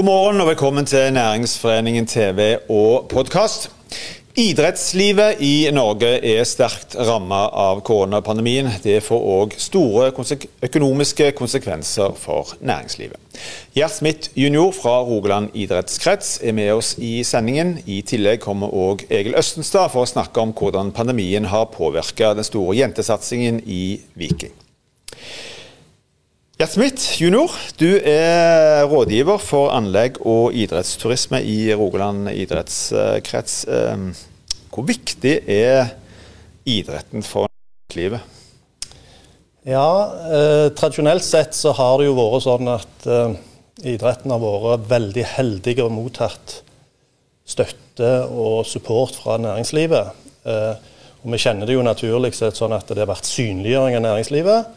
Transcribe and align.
God 0.00 0.04
morgen 0.04 0.40
og 0.40 0.46
velkommen 0.46 0.86
til 0.86 1.12
Næringsforeningen 1.12 2.06
TV 2.06 2.56
og 2.68 3.08
podkast. 3.08 3.70
Idrettslivet 4.36 5.42
i 5.44 5.68
Norge 5.72 6.08
er 6.24 6.46
sterkt 6.48 6.96
rammet 6.96 7.50
av 7.52 7.82
koronapandemien. 7.84 8.70
Det 8.80 9.02
får 9.04 9.26
òg 9.34 9.58
store 9.60 10.06
konsek 10.16 10.46
økonomiske 10.64 11.26
konsekvenser 11.36 12.16
for 12.16 12.54
næringslivet. 12.64 13.20
Gjert 13.76 13.98
Smith 13.98 14.32
jr. 14.40 14.72
fra 14.72 15.02
Rogaland 15.04 15.52
idrettskrets 15.52 16.38
er 16.40 16.56
med 16.56 16.72
oss 16.78 16.94
i 16.96 17.20
sendingen. 17.20 17.76
I 17.84 18.00
tillegg 18.00 18.40
kommer 18.40 18.72
òg 18.72 19.04
Egil 19.10 19.36
Østenstad 19.36 19.92
for 19.92 20.08
å 20.08 20.12
snakke 20.14 20.40
om 20.40 20.56
hvordan 20.56 20.96
pandemien 20.96 21.52
har 21.52 21.68
påvirka 21.76 22.32
den 22.32 22.48
store 22.48 22.80
jentesatsingen 22.80 23.60
i 23.68 24.00
Viking. 24.16 24.56
Gjert 26.60 26.74
Smith 26.74 27.14
jr., 27.16 27.54
du 27.80 27.86
er 28.04 28.82
rådgiver 28.84 29.38
for 29.40 29.70
anlegg 29.72 30.18
og 30.28 30.52
idrettsturisme 30.52 31.38
i 31.40 31.70
Rogaland 31.72 32.26
idrettskrets. 32.34 33.54
Ehm, 33.64 34.10
hvor 34.68 34.84
viktig 34.84 35.38
er 35.48 35.94
idretten 36.68 37.24
for 37.24 37.48
livet? 37.96 38.20
Ja, 39.64 39.86
eh, 40.28 40.66
tradisjonelt 40.76 41.24
sett 41.24 41.56
så 41.56 41.72
har 41.78 41.96
det 41.96 42.10
jo 42.10 42.18
vært 42.18 42.44
sånn 42.44 42.68
at 42.74 43.08
eh, 43.08 43.38
idretten 43.94 44.36
har 44.36 44.44
vært 44.44 44.84
veldig 44.90 45.24
heldig 45.38 45.76
og 45.86 45.94
mottatt 45.96 46.58
støtte 47.48 48.12
og 48.28 48.68
support 48.68 49.16
fra 49.16 49.38
næringslivet. 49.40 50.12
Eh, 50.44 50.92
og 51.24 51.32
Vi 51.32 51.40
kjenner 51.40 51.64
det 51.64 51.80
jo 51.80 51.88
naturlig 51.88 52.34
sett 52.36 52.60
sånn 52.60 52.76
at 52.76 52.92
det 52.92 53.00
har 53.00 53.08
vært 53.14 53.32
synliggjøring 53.32 53.96
av 53.96 54.06
næringslivet 54.10 54.76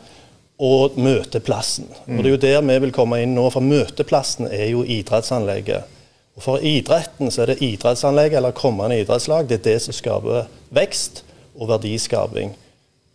og 0.64 0.96
møteplassen. 0.96 1.90
Mm. 2.06 2.18
Og 2.18 2.24
Det 2.24 2.30
er 2.30 2.34
jo 2.34 2.42
der 2.42 2.62
vi 2.62 2.80
vil 2.86 2.96
komme 2.96 3.20
inn 3.24 3.36
nå, 3.36 3.50
for 3.52 3.60
møteplassen 3.60 4.48
er 4.48 4.70
jo 4.72 4.84
idrettsanlegget. 4.84 5.90
Og 6.36 6.44
For 6.44 6.64
idretten 6.66 7.32
så 7.32 7.44
er 7.44 7.52
det 7.52 7.62
idrettsanlegg 7.62 8.34
eller 8.34 8.56
kommende 8.58 8.98
idrettslag 9.02 9.50
det 9.50 9.60
er 9.60 9.66
det 9.68 9.82
som 9.82 9.94
skaper 9.94 10.48
vekst 10.74 11.24
og 11.60 11.68
verdiskaping. 11.70 12.56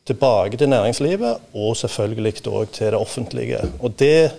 Tilbake 0.07 0.57
til 0.57 0.69
næringslivet, 0.69 1.37
og 1.55 1.77
selvfølgelig 1.77 2.47
òg 2.47 2.71
til 2.73 2.87
det 2.87 2.95
offentlige. 2.95 3.59
Og 3.81 3.99
Det 3.99 4.31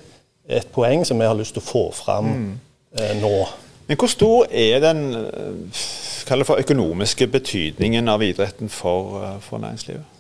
er 0.49 0.57
et 0.61 0.67
poeng 0.73 1.05
som 1.05 1.19
vi 1.19 1.25
har 1.25 1.37
lyst 1.37 1.53
til 1.53 1.61
å 1.61 1.69
få 1.69 1.91
fram 1.93 2.25
mm. 2.25 2.53
eh, 2.99 3.21
nå. 3.21 3.47
Men 3.87 3.97
Hvor 3.97 4.07
stor 4.07 4.45
er 4.51 4.79
den 4.79 5.15
eh, 5.15 6.45
for 6.45 6.59
økonomiske 6.59 7.27
betydningen 7.27 8.07
av 8.07 8.23
idretten 8.23 8.69
for, 8.69 9.23
eh, 9.23 9.41
for 9.41 9.57
næringslivet? 9.57 10.18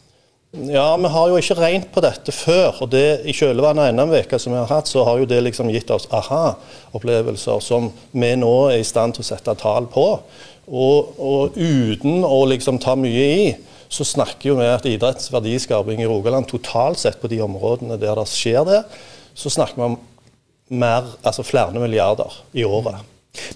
Ja, 0.49 0.97
vi 0.97 1.09
har 1.13 1.27
jo 1.29 1.37
ikke 1.37 1.55
regnet 1.59 1.91
på 1.93 2.01
dette 2.01 2.33
før. 2.33 2.79
og 2.81 2.89
det 2.89 3.21
I 3.29 3.35
kjølvannet 3.37 3.83
av 3.85 3.93
NM-veka 3.93 4.39
som 4.41 4.55
vi 4.55 4.57
har 4.57 4.71
hatt, 4.71 4.89
så 4.89 5.03
har 5.05 5.19
jo 5.21 5.27
det 5.29 5.43
liksom 5.45 5.69
gitt 5.69 5.91
oss 5.93 6.07
aha-opplevelser 6.09 7.61
som 7.61 7.91
vi 8.11 8.31
nå 8.33 8.53
er 8.71 8.79
i 8.81 8.87
stand 8.87 9.13
til 9.13 9.21
å 9.21 9.27
sette 9.29 9.53
tall 9.61 9.85
på. 9.93 10.07
Og, 10.65 11.13
og 11.21 11.53
uten 11.53 12.25
å 12.25 12.39
liksom 12.49 12.81
ta 12.81 12.95
mye 12.97 13.27
i, 13.43 13.45
så 13.93 14.05
snakker 14.05 14.49
jo 14.49 14.57
vi 14.57 14.71
at 14.71 14.89
idretts 14.89 15.29
verdiskaping 15.33 16.01
i 16.01 16.09
Rogaland 16.09 16.49
totalt 16.49 16.97
sett 17.01 17.21
på 17.21 17.29
de 17.29 17.43
områdene 17.45 17.97
der 18.01 18.17
det 18.17 18.25
skjer 18.33 18.65
det, 18.65 18.83
så 19.37 19.53
snakker 19.53 19.77
vi 19.77 19.87
om 19.91 19.99
mer, 20.81 21.13
altså 21.21 21.45
flere 21.45 21.77
milliarder 21.77 22.41
i 22.57 22.65
året. 22.65 23.05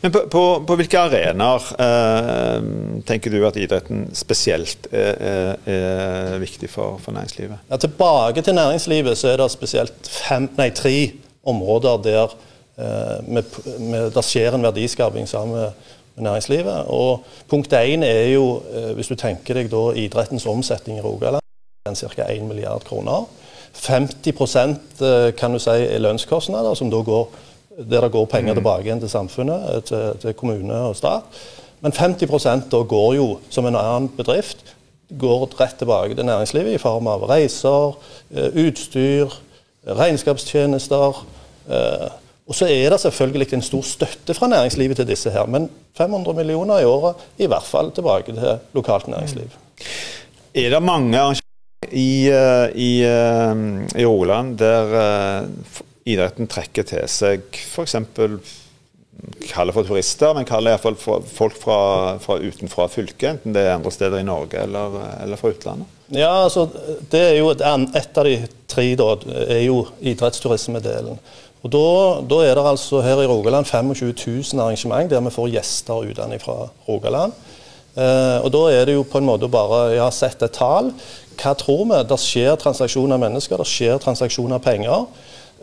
Men 0.02 0.12
på, 0.12 0.20
på, 0.32 0.44
på 0.68 0.76
hvilke 0.78 1.00
arenaer 1.02 1.66
eh, 1.82 2.66
tenker 3.08 3.34
du 3.34 3.40
at 3.48 3.58
idretten 3.58 4.06
spesielt 4.16 4.88
er, 4.94 5.58
er, 5.66 6.38
viktig 6.44 6.70
for, 6.70 7.00
for, 7.02 7.16
næringslivet? 7.16 7.66
Ja, 7.72 7.80
tilbake 7.82 8.44
til 8.46 8.56
næringslivet 8.56 9.18
så 9.18 9.32
er 9.34 9.42
det 9.42 9.50
spesielt 9.52 10.10
fem, 10.28 10.48
nei, 10.60 10.70
tre 10.78 10.96
områder 11.50 12.04
der 12.06 12.36
eh, 12.78 13.42
der 14.14 14.26
skjer 14.26 14.56
en 14.56 14.66
verdiskaping 14.70 15.28
sammen 15.30 15.58
med 15.58 15.72
næringslivet. 16.16 16.86
Og 16.88 17.24
Punkt 17.50 17.74
én 17.74 18.04
er 18.06 18.28
jo, 18.34 18.62
eh, 18.74 18.92
hvis 18.94 19.08
du 19.08 19.16
tenker 19.16 19.58
deg 19.58 19.72
da 19.72 19.88
idrettens 19.98 20.46
omsetning 20.46 21.00
i 21.00 21.02
Rogaland, 21.02 21.42
ca. 21.84 22.28
1 22.30 22.46
milliard 22.48 22.84
kroner. 22.84 23.26
50 23.74 24.30
eh, 25.02 25.34
kan 25.36 25.54
du 25.54 25.60
si 25.60 25.70
er 25.70 26.00
lønnskostnader, 26.00 26.74
som 26.74 26.92
da 26.92 27.02
går 27.02 27.30
der 27.78 28.02
det 28.02 28.12
går 28.12 28.26
penger 28.26 28.54
mm. 28.54 28.58
tilbake 28.60 28.88
igjen 28.88 29.02
til 29.02 29.10
samfunnet, 29.10 29.68
eh, 29.76 29.84
til, 29.88 30.20
til 30.22 30.34
kommune 30.38 30.80
og 30.90 30.96
stat. 30.96 31.44
Men 31.82 31.92
50 31.92 32.70
da 32.72 32.82
går 32.88 33.14
jo, 33.18 33.28
som 33.50 33.66
en 33.66 33.76
annen 33.76 34.10
bedrift, 34.18 34.76
går 35.20 35.48
rett 35.60 35.78
tilbake 35.78 36.16
til 36.16 36.26
næringslivet 36.26 36.78
i 36.78 36.82
form 36.82 37.08
av 37.12 37.26
reiser, 37.30 37.98
eh, 38.36 38.60
utstyr, 38.66 39.34
regnskapstjenester. 39.88 41.24
Eh, 41.70 42.10
og 42.48 42.56
så 42.56 42.68
er 42.68 42.90
det 42.92 43.00
selvfølgelig 43.00 43.54
en 43.54 43.62
stor 43.62 43.82
støtte 43.88 44.34
fra 44.34 44.48
næringslivet 44.48 45.00
til 45.00 45.08
disse 45.08 45.32
her, 45.32 45.46
men 45.46 45.70
500 45.98 46.36
millioner 46.36 46.80
i 46.80 46.86
året 46.86 47.16
i 47.38 47.48
hvert 47.48 47.64
fall 47.64 47.92
tilbake 47.92 48.34
til 48.36 48.60
lokalt 48.74 49.08
næringsliv. 49.08 49.48
Er 50.56 50.70
det 50.70 50.84
mange 50.84 51.20
arrangementer 51.20 51.92
i, 51.92 52.28
i, 52.76 52.92
i 54.02 54.06
Rogaland 54.06 54.58
der 54.58 55.48
idretten 56.10 56.50
trekker 56.52 56.86
til 56.88 57.08
seg 57.12 57.46
f.eks. 57.54 57.96
kaller 59.52 59.76
for 59.76 59.88
turister, 59.88 60.34
men 60.36 60.48
kaller 60.48 60.74
iallfall 60.74 60.98
folk 60.98 61.56
fra, 61.60 61.80
fra 62.24 62.40
utenfra 62.42 62.90
fylket, 62.92 63.30
enten 63.38 63.56
det 63.56 63.64
er 63.68 63.78
andre 63.78 63.94
steder 63.94 64.20
i 64.20 64.28
Norge 64.28 64.64
eller, 64.66 65.00
eller 65.24 65.40
fra 65.40 65.54
utlandet? 65.54 66.02
Ja, 66.14 66.44
altså, 66.44 66.68
det 67.12 67.22
er 67.30 67.38
jo 67.40 67.50
et, 67.54 67.64
et 67.64 68.20
av 68.20 68.28
de 68.28 68.36
tre 68.70 68.90
da, 69.00 69.10
er 69.48 69.64
jo 69.66 69.84
idrettsturismedelen. 70.02 71.18
Og 71.64 71.72
da, 71.72 71.88
da, 72.28 72.40
er 72.44 72.58
det 72.60 72.64
altså 72.74 73.00
her 73.06 73.22
i 73.24 73.28
Rogaland 73.30 73.66
25 73.70 74.12
000 74.52 74.60
arrangement 74.60 75.10
der 75.10 75.24
vi 75.24 75.32
får 75.32 75.52
gjester 75.54 76.10
utenfra 76.12 76.58
Rogaland. 76.90 77.36
Eh, 77.94 78.40
og 78.44 78.50
da 78.52 78.64
er 78.74 78.90
det 78.90 78.98
jo 78.98 79.06
på 79.08 79.22
en 79.22 79.28
måte 79.30 79.48
bare 79.52 79.94
ja, 79.96 80.10
sett 80.12 80.44
et 80.44 80.56
tall. 80.58 80.92
Hva 81.40 81.54
tror 81.58 81.86
vi? 81.88 82.02
Det 82.10 82.20
skjer 82.20 82.58
transaksjoner 82.60 83.16
av 83.16 83.24
mennesker, 83.24 83.62
det 83.62 83.70
skjer 83.70 84.02
transaksjoner 84.04 84.60
av 84.60 84.66
penger. 84.66 85.06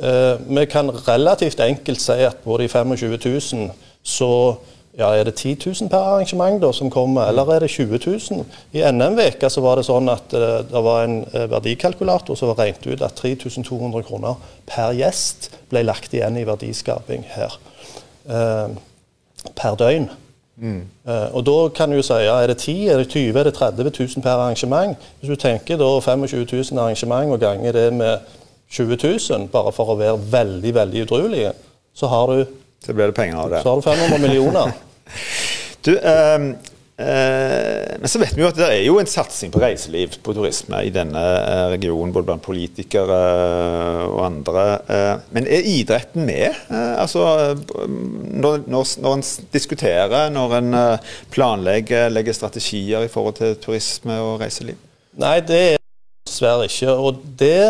Eh, 0.02 0.38
vi 0.48 0.64
kan 0.64 0.90
relativt 1.08 1.60
enkelt 1.60 2.00
si 2.00 2.12
at 2.24 2.36
på 2.44 2.56
de 2.56 2.68
25 2.68 3.18
000 3.52 3.70
så 4.02 4.54
ja, 4.98 5.10
er 5.14 5.24
det 5.24 5.34
10 5.34 5.56
000 5.80 5.90
per 5.90 5.98
arrangement 5.98 6.62
da, 6.62 6.72
som 6.72 6.90
kommer, 6.90 7.28
eller 7.28 7.52
er 7.52 7.58
det 7.60 7.70
20 7.70 7.98
000? 8.06 8.46
I 8.72 8.84
NM-veka 8.90 9.48
så 9.48 9.60
var 9.60 9.76
det 9.78 9.84
sånn 9.86 10.08
at 10.10 10.32
uh, 10.34 10.62
det 10.66 10.82
var 10.84 11.04
en 11.04 11.20
uh, 11.34 11.44
verdikalkulator 11.52 12.36
som 12.36 12.54
regnet 12.58 12.88
ut 12.88 13.04
at 13.04 13.20
3200 13.20 14.02
kroner 14.08 14.40
per 14.66 14.96
gjest 14.96 15.50
ble 15.70 15.84
lagt 15.86 16.16
igjen 16.16 16.40
i 16.40 16.46
verdiskaping 16.48 17.28
her. 17.36 17.54
Uh, 18.26 18.72
per 19.56 19.78
døgn. 19.78 20.10
Mm. 20.60 20.82
og 21.32 21.44
da 21.46 21.52
kan 21.72 21.88
du 21.88 22.02
si 22.04 22.16
ja, 22.20 22.34
er 22.42 22.50
det 22.50 22.58
10 22.60 22.90
er 22.92 22.98
det 23.00 23.06
20 23.08 23.38
er 23.40 23.46
det 23.48 23.54
30 23.56 23.86
000 23.96 24.20
per 24.20 24.34
arrangement. 24.34 24.98
Hvis 25.20 25.30
du 25.32 25.40
tenker 25.40 25.78
da 25.80 25.88
25 26.04 26.44
000 26.44 26.82
arrangement 26.82 27.32
og 27.32 27.40
ganger 27.40 27.72
det 27.72 27.86
med 27.96 28.18
20 28.70 28.98
000 29.02 29.48
bare 29.52 29.72
for 29.74 29.92
å 29.92 29.98
være 29.98 30.18
veldig 30.30 30.74
veldig 30.74 31.06
udruelige, 31.06 31.54
så 31.94 32.10
har 32.10 32.30
du 32.30 32.58
Så 32.80 32.94
blir 32.96 33.10
det 33.10 33.14
penger 33.14 33.36
av 33.36 33.50
det. 33.50 33.62
Så 33.62 33.68
har 33.68 33.76
du 33.76 33.82
500 33.82 34.18
millioner. 34.22 34.70
du, 35.84 35.90
eh, 35.98 36.44
eh, 36.96 37.96
men 38.00 38.08
så 38.08 38.22
vet 38.22 38.32
vi 38.32 38.40
jo 38.40 38.48
at 38.48 38.56
det 38.56 38.68
er 38.70 38.84
jo 38.86 38.94
en 39.02 39.10
satsing 39.10 39.52
på 39.52 39.60
reiseliv, 39.60 40.14
på 40.24 40.32
turisme, 40.32 40.80
i 40.88 40.92
denne 40.94 41.20
eh, 41.20 41.66
regionen, 41.74 42.14
både 42.14 42.30
blant 42.30 42.46
politikere 42.46 43.18
eh, 43.34 44.06
og 44.06 44.22
andre. 44.30 44.64
Men 45.36 45.44
er 45.44 45.68
idretten 45.74 46.24
med? 46.24 46.56
Altså, 46.70 47.26
når, 47.84 48.64
når, 48.64 48.88
når 49.04 49.18
en 49.18 49.26
diskuterer, 49.52 50.32
når 50.32 50.56
en 50.62 50.78
planlegger, 51.34 52.08
legger 52.08 52.38
strategier 52.38 53.04
i 53.04 53.12
forhold 53.12 53.42
til 53.42 53.58
turisme 53.60 54.16
og 54.24 54.38
reiseliv? 54.40 54.80
Nei, 55.20 55.36
det 55.44 55.60
er 55.74 55.80
dessverre 56.30 56.70
ikke. 56.70 56.96
Og 56.96 57.20
det 57.36 57.60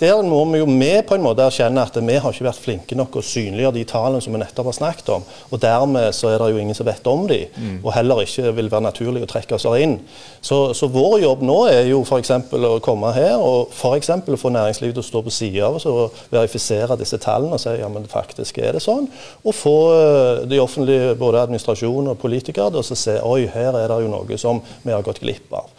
der 0.00 0.22
må 0.26 0.40
vi 0.50 0.58
jo 0.58 0.66
med 0.66 1.04
på 1.06 1.14
en 1.14 1.22
måte 1.22 1.44
erkjenne 1.44 1.82
at 1.84 1.94
vi 1.94 2.16
har 2.18 2.34
ikke 2.34 2.46
vært 2.48 2.60
flinke 2.62 2.96
nok 2.98 3.20
å 3.20 3.22
synliggjøre 3.22 3.76
de 3.76 3.84
tallene 3.86 4.22
som 4.24 4.34
vi 4.34 4.40
nettopp 4.40 4.70
har 4.70 4.76
snakket 4.78 5.10
om. 5.14 5.26
Og 5.52 5.60
dermed 5.62 6.08
så 6.16 6.32
er 6.32 6.42
det 6.42 6.48
jo 6.50 6.62
ingen 6.62 6.74
som 6.74 6.88
vet 6.88 7.06
om 7.06 7.26
de, 7.30 7.38
mm. 7.54 7.76
og 7.84 7.92
heller 7.94 8.22
ikke 8.24 8.50
vil 8.56 8.70
være 8.72 8.86
naturlig 8.88 9.22
å 9.22 9.30
trekke 9.30 9.54
oss 9.58 9.66
inn. 9.78 9.98
Så, 10.42 10.58
så 10.74 10.88
vår 10.90 11.20
jobb 11.22 11.44
nå 11.46 11.58
er 11.70 11.86
jo 11.90 12.00
f.eks. 12.02 12.32
å 12.32 12.72
komme 12.82 13.12
her 13.14 13.36
og 13.38 13.70
f.eks. 13.70 14.10
få 14.42 14.52
næringslivet 14.56 14.98
til 14.98 15.04
å 15.04 15.06
stå 15.06 15.22
på 15.22 15.34
sida 15.34 15.68
av 15.68 15.78
oss 15.78 15.86
og 15.90 16.18
verifisere 16.32 16.98
disse 16.98 17.20
tallene 17.22 17.58
og 17.58 17.62
si 17.62 17.76
ja, 17.78 17.90
men 17.92 18.08
faktisk 18.10 18.58
er 18.58 18.74
det 18.74 18.82
sånn. 18.82 19.06
Og 19.46 19.54
få 19.54 19.76
eh, 19.94 20.44
de 20.50 20.58
offentlige, 20.62 21.14
både 21.20 21.44
administrasjon 21.46 22.10
og 22.10 22.18
politikere, 22.22 22.72
til 22.72 22.82
å 22.82 23.02
se 23.04 23.18
oi, 23.22 23.44
her 23.52 23.76
er 23.78 23.92
det 23.92 24.02
jo 24.02 24.10
noe 24.10 24.40
som 24.40 24.62
vi 24.82 24.94
har 24.94 25.06
gått 25.06 25.22
glipp 25.22 25.52
av. 25.62 25.70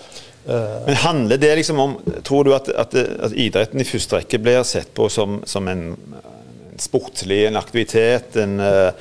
Eh, 0.46 0.86
Men 0.86 0.96
handler 0.96 1.38
det 1.38 1.56
liksom 1.56 1.80
om 1.80 1.98
Tror 2.24 2.44
du 2.44 2.54
at, 2.56 2.70
at, 2.70 2.96
at 2.96 3.32
idretten 3.32 3.80
i 3.80 3.88
første 3.88 4.20
rekke 4.20 4.42
blir 4.44 4.64
sett 4.68 4.92
på 4.96 5.08
som, 5.10 5.40
som 5.48 5.68
en, 5.72 5.86
sportslig 6.80 7.46
en 7.48 7.60
aktivitet? 7.60 8.36
En, 8.42 8.58
uh, 8.60 8.92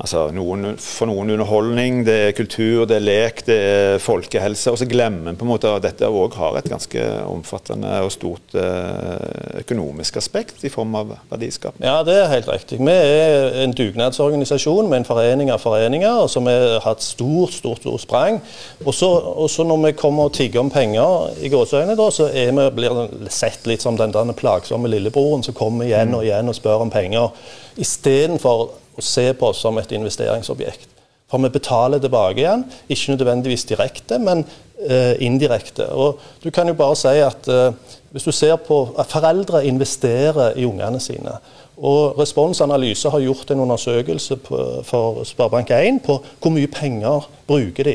Altså 0.00 0.30
noen, 0.32 0.78
for 0.80 1.10
noen 1.10 1.34
underholdning, 1.34 1.98
det 2.06 2.14
er 2.30 2.30
kultur, 2.32 2.86
det 2.88 2.96
er 2.96 3.04
lek, 3.04 3.42
det 3.44 3.56
er 3.60 3.98
folkehelse. 4.00 4.72
Og 4.72 4.80
så 4.80 4.88
glemmer 4.88 5.28
en 5.28 5.36
på 5.36 5.44
en 5.44 5.50
måte 5.50 5.68
at 5.68 5.84
dette 5.84 6.08
òg 6.08 6.38
har 6.40 6.56
et 6.56 6.70
ganske 6.72 7.04
omfattende 7.28 7.90
og 8.06 8.08
stort 8.14 8.56
eh, 8.56 9.60
økonomisk 9.60 10.16
aspekt 10.22 10.64
i 10.64 10.72
form 10.72 10.96
av 10.96 11.12
verdiskap. 11.28 11.76
Ja, 11.84 11.98
det 12.06 12.16
er 12.16 12.32
helt 12.32 12.48
riktig. 12.48 12.80
Vi 12.80 12.96
er 12.96 13.60
en 13.66 13.76
dugnadsorganisasjon 13.76 14.88
med 14.88 15.02
en 15.02 15.08
forening 15.10 15.52
av 15.52 15.60
foreninger 15.60 16.24
som 16.32 16.48
har 16.48 16.80
hatt 16.86 17.04
stort, 17.04 17.52
stort, 17.60 17.84
stort 17.84 18.06
sprang. 18.06 18.40
Og 18.86 18.96
så 18.96 19.68
når 19.68 19.84
vi 19.84 19.94
kommer 20.00 20.30
og 20.30 20.36
tigger 20.38 20.64
om 20.64 20.72
penger 20.72 21.44
i 21.44 21.52
gåseøynene, 21.52 21.98
da, 22.00 22.08
så 22.08 22.32
vi, 22.32 22.68
blir 22.80 23.28
sett 23.28 23.68
litt 23.68 23.84
som 23.84 24.00
den 24.00 24.32
plagsomme 24.32 24.88
lillebroren 24.88 25.44
som 25.44 25.56
kommer 25.56 25.84
igjen 25.84 26.16
og 26.16 26.24
igjen 26.24 26.48
og 26.48 26.56
spør 26.56 26.86
om 26.88 26.92
penger. 26.92 27.34
Istedenfor 27.80 28.79
å 28.96 29.04
se 29.04 29.30
på 29.34 29.50
oss 29.50 29.62
som 29.62 29.78
et 29.78 29.92
investeringsobjekt. 29.92 30.88
For 31.30 31.38
vi 31.38 31.52
betaler 31.54 32.02
tilbake 32.02 32.42
igjen, 32.42 32.64
ikke 32.90 33.14
nødvendigvis 33.14 33.64
direkte, 33.70 34.18
men 34.18 34.42
eh, 34.82 35.14
indirekte. 35.22 35.86
Og 35.94 36.18
du 36.42 36.50
kan 36.50 36.68
jo 36.68 36.74
bare 36.74 36.98
si 36.98 37.16
at 37.22 37.48
eh, 37.48 37.72
Hvis 38.10 38.24
du 38.26 38.32
ser 38.34 38.56
på 38.56 38.88
at 38.98 39.06
foreldre 39.06 39.60
investerer 39.66 40.56
i 40.58 40.64
ungene 40.66 40.98
sine, 41.00 41.36
og 41.76 42.18
Responsanalyse 42.18 43.10
har 43.10 43.20
gjort 43.22 43.50
en 43.50 43.60
undersøkelse 43.60 44.36
på, 44.36 44.58
for 44.84 45.22
Sparebank1 45.22 46.00
på 46.04 46.16
hvor 46.40 46.50
mye 46.50 46.66
penger 46.66 47.28
bruker 47.46 47.84
de. 47.84 47.94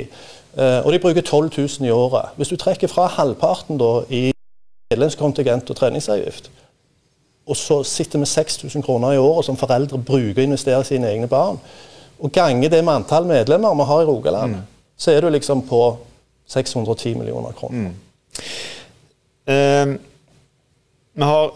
Eh, 0.57 0.85
og 0.85 0.93
de 0.93 0.99
bruker 0.99 1.21
12 1.21 1.51
000 1.57 1.87
i 1.87 1.91
året. 1.91 2.31
Hvis 2.35 2.47
du 2.47 2.55
trekker 2.55 2.87
fra 2.87 3.09
halvparten 3.11 3.77
da 3.77 3.91
i 4.09 4.31
medlemskontingent 4.91 5.69
og 5.69 5.75
treningsavgift, 5.75 6.51
og 7.45 7.57
så 7.57 7.83
sitter 7.83 8.19
vi 8.19 8.25
6000 8.25 8.83
kroner 8.83 9.13
i 9.13 9.17
året 9.21 9.45
som 9.45 9.57
foreldre 9.57 9.99
bruker 10.01 10.41
å 10.41 10.47
investere 10.47 10.81
i 10.81 10.87
sine 10.87 11.11
egne 11.11 11.27
barn. 11.29 11.59
Og 12.19 12.31
ganger 12.33 12.71
det 12.71 12.81
med 12.83 13.01
antall 13.01 13.27
medlemmer 13.29 13.75
vi 13.75 13.87
har 13.89 14.01
i 14.01 14.07
Rogaland, 14.07 14.55
mm. 14.55 14.63
så 14.97 15.11
er 15.11 15.21
du 15.21 15.29
liksom 15.29 15.61
på 15.67 15.81
610 16.47 17.15
millioner 17.19 17.53
kroner. 17.57 17.91
Mm. 17.91 17.93
Uh, 19.45 19.95
vi 21.13 21.29
har 21.29 21.51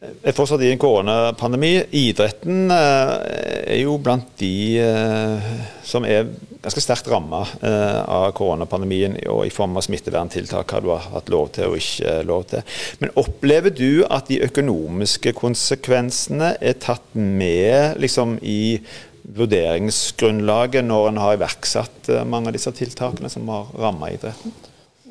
er 0.00 0.36
fortsatt 0.36 0.62
i 0.64 0.70
en 0.72 0.80
koronapandemi. 0.80 1.74
Idretten 2.00 2.70
uh, 2.72 3.18
er 3.66 3.82
jo 3.82 3.98
blant 4.02 4.30
de 4.40 4.54
uh, 4.80 5.50
som 5.84 6.06
er 6.08 6.30
ganske 6.60 6.82
sterkt 6.82 7.08
ramma 7.08 7.40
eh, 7.64 8.00
av 8.04 8.30
koronapandemien 8.36 9.16
og 9.32 9.44
i 9.46 9.52
form 9.52 9.78
av 9.80 9.84
smitteverntiltak 9.86 10.74
har 10.74 10.84
du 10.84 10.90
hatt 10.92 11.30
lov 11.32 11.52
til 11.56 11.72
og 11.72 11.78
ikke 11.80 12.16
lov 12.28 12.46
til. 12.52 12.64
Men 13.00 13.14
opplever 13.20 13.72
du 13.74 14.04
at 14.08 14.28
de 14.30 14.42
økonomiske 14.44 15.32
konsekvensene 15.38 16.54
er 16.60 16.76
tatt 16.82 17.06
med 17.16 17.96
liksom, 18.02 18.38
i 18.42 18.80
vurderingsgrunnlaget 19.30 20.84
når 20.84 21.12
en 21.12 21.22
har 21.22 21.38
iverksatt 21.38 22.12
eh, 22.12 22.26
mange 22.28 22.50
av 22.50 22.58
disse 22.58 22.72
tiltakene 22.76 23.32
som 23.32 23.48
har 23.52 23.72
ramma 23.80 24.12
idretten? 24.12 24.52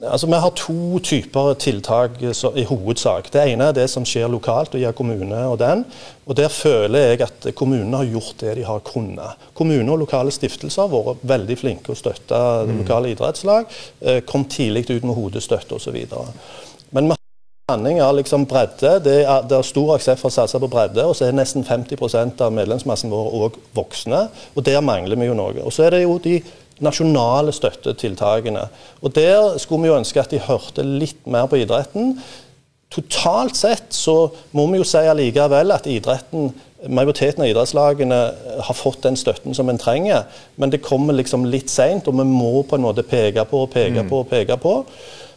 Altså, 0.02 0.28
Vi 0.28 0.34
har 0.34 0.50
to 0.56 1.00
typer 1.00 1.54
tiltak 1.54 2.22
i 2.22 2.64
hovedsak. 2.64 3.32
Det 3.34 3.44
ene 3.52 3.70
er 3.70 3.76
det 3.76 3.90
som 3.90 4.06
skjer 4.08 4.30
lokalt 4.32 4.76
og 4.76 4.80
gir 4.82 4.96
kommune 4.96 5.42
og 5.48 5.60
den. 5.60 5.86
Og 6.26 6.38
Der 6.38 6.48
føler 6.48 7.00
jeg 7.00 7.22
at 7.22 7.56
kommunene 7.56 7.98
har 7.98 8.06
gjort 8.06 8.36
det 8.40 8.56
de 8.58 8.64
har 8.64 8.80
kunnet. 8.80 9.36
Kommuner 9.54 9.92
og 9.92 10.00
lokale 10.00 10.32
stiftelser 10.32 10.88
har 10.88 11.06
vært 11.06 11.24
veldig 11.24 11.58
flinke 11.58 11.92
å 11.92 12.00
støtte 12.00 12.36
mm. 12.66 12.78
lokale 12.84 13.12
idrettslag. 13.12 13.66
Eh, 14.02 14.22
kom 14.22 14.46
tidlig 14.46 14.90
ut 14.90 15.04
med 15.04 15.16
hodestøtte 15.16 15.76
osv. 15.76 16.06
Men 16.92 17.10
vi 17.10 17.20
blanding 17.70 18.02
av 18.02 18.16
liksom 18.18 18.46
bredde. 18.50 18.96
Det 19.06 19.20
er, 19.24 19.44
det 19.46 19.58
er, 19.58 19.68
stor 19.68 19.94
aksept 19.96 20.22
for 20.22 20.32
å 20.32 20.34
satse 20.34 20.62
på 20.62 20.70
bredde. 20.72 21.06
Og 21.06 21.18
så 21.18 21.28
er 21.28 21.38
nesten 21.38 21.66
50% 21.68 22.42
av 22.46 22.56
medlemsmassen 22.56 23.12
vår 23.14 23.36
òg 23.44 23.60
voksne. 23.78 24.24
Og 24.56 24.66
der 24.66 24.82
mangler 24.82 25.20
vi 25.20 25.30
jo 25.30 25.38
noe. 25.38 25.60
Og 25.62 25.76
så 25.76 25.86
er 25.86 25.98
det 25.98 26.04
jo 26.06 26.18
de 26.24 26.40
nasjonale 26.86 27.54
støttetiltakene. 27.56 28.68
Og 29.02 29.16
Der 29.16 29.58
skulle 29.58 29.82
vi 29.84 29.92
jo 29.92 29.98
ønske 29.98 30.22
at 30.22 30.32
de 30.32 30.40
hørte 30.40 30.84
litt 30.84 31.28
mer 31.28 31.50
på 31.50 31.60
idretten. 31.60 32.16
Totalt 32.90 33.58
sett 33.58 33.94
så 33.94 34.32
må 34.58 34.66
vi 34.72 34.80
jo 34.80 34.88
si 34.88 35.04
allikevel 35.06 35.76
at 35.76 35.86
idretten, 35.86 36.50
majoriteten 36.90 37.44
av 37.44 37.52
idrettslagene 37.52 38.18
har 38.66 38.78
fått 38.78 39.04
den 39.04 39.20
støtten 39.20 39.54
som 39.54 39.70
en 39.70 39.78
trenger, 39.78 40.26
men 40.58 40.72
det 40.74 40.82
kommer 40.82 41.14
liksom 41.14 41.46
litt 41.46 41.70
seint, 41.70 42.08
og 42.08 42.18
vi 42.18 42.26
må 42.26 42.64
på 42.64 42.80
en 42.80 42.88
måte 42.88 43.06
peke 43.06 43.46
på 43.46 43.66
og 43.66 43.70
peke 43.76 44.02
mm. 44.02 44.10
på 44.10 44.24
og 44.24 44.30
peke 44.32 44.58
på. 44.58 44.76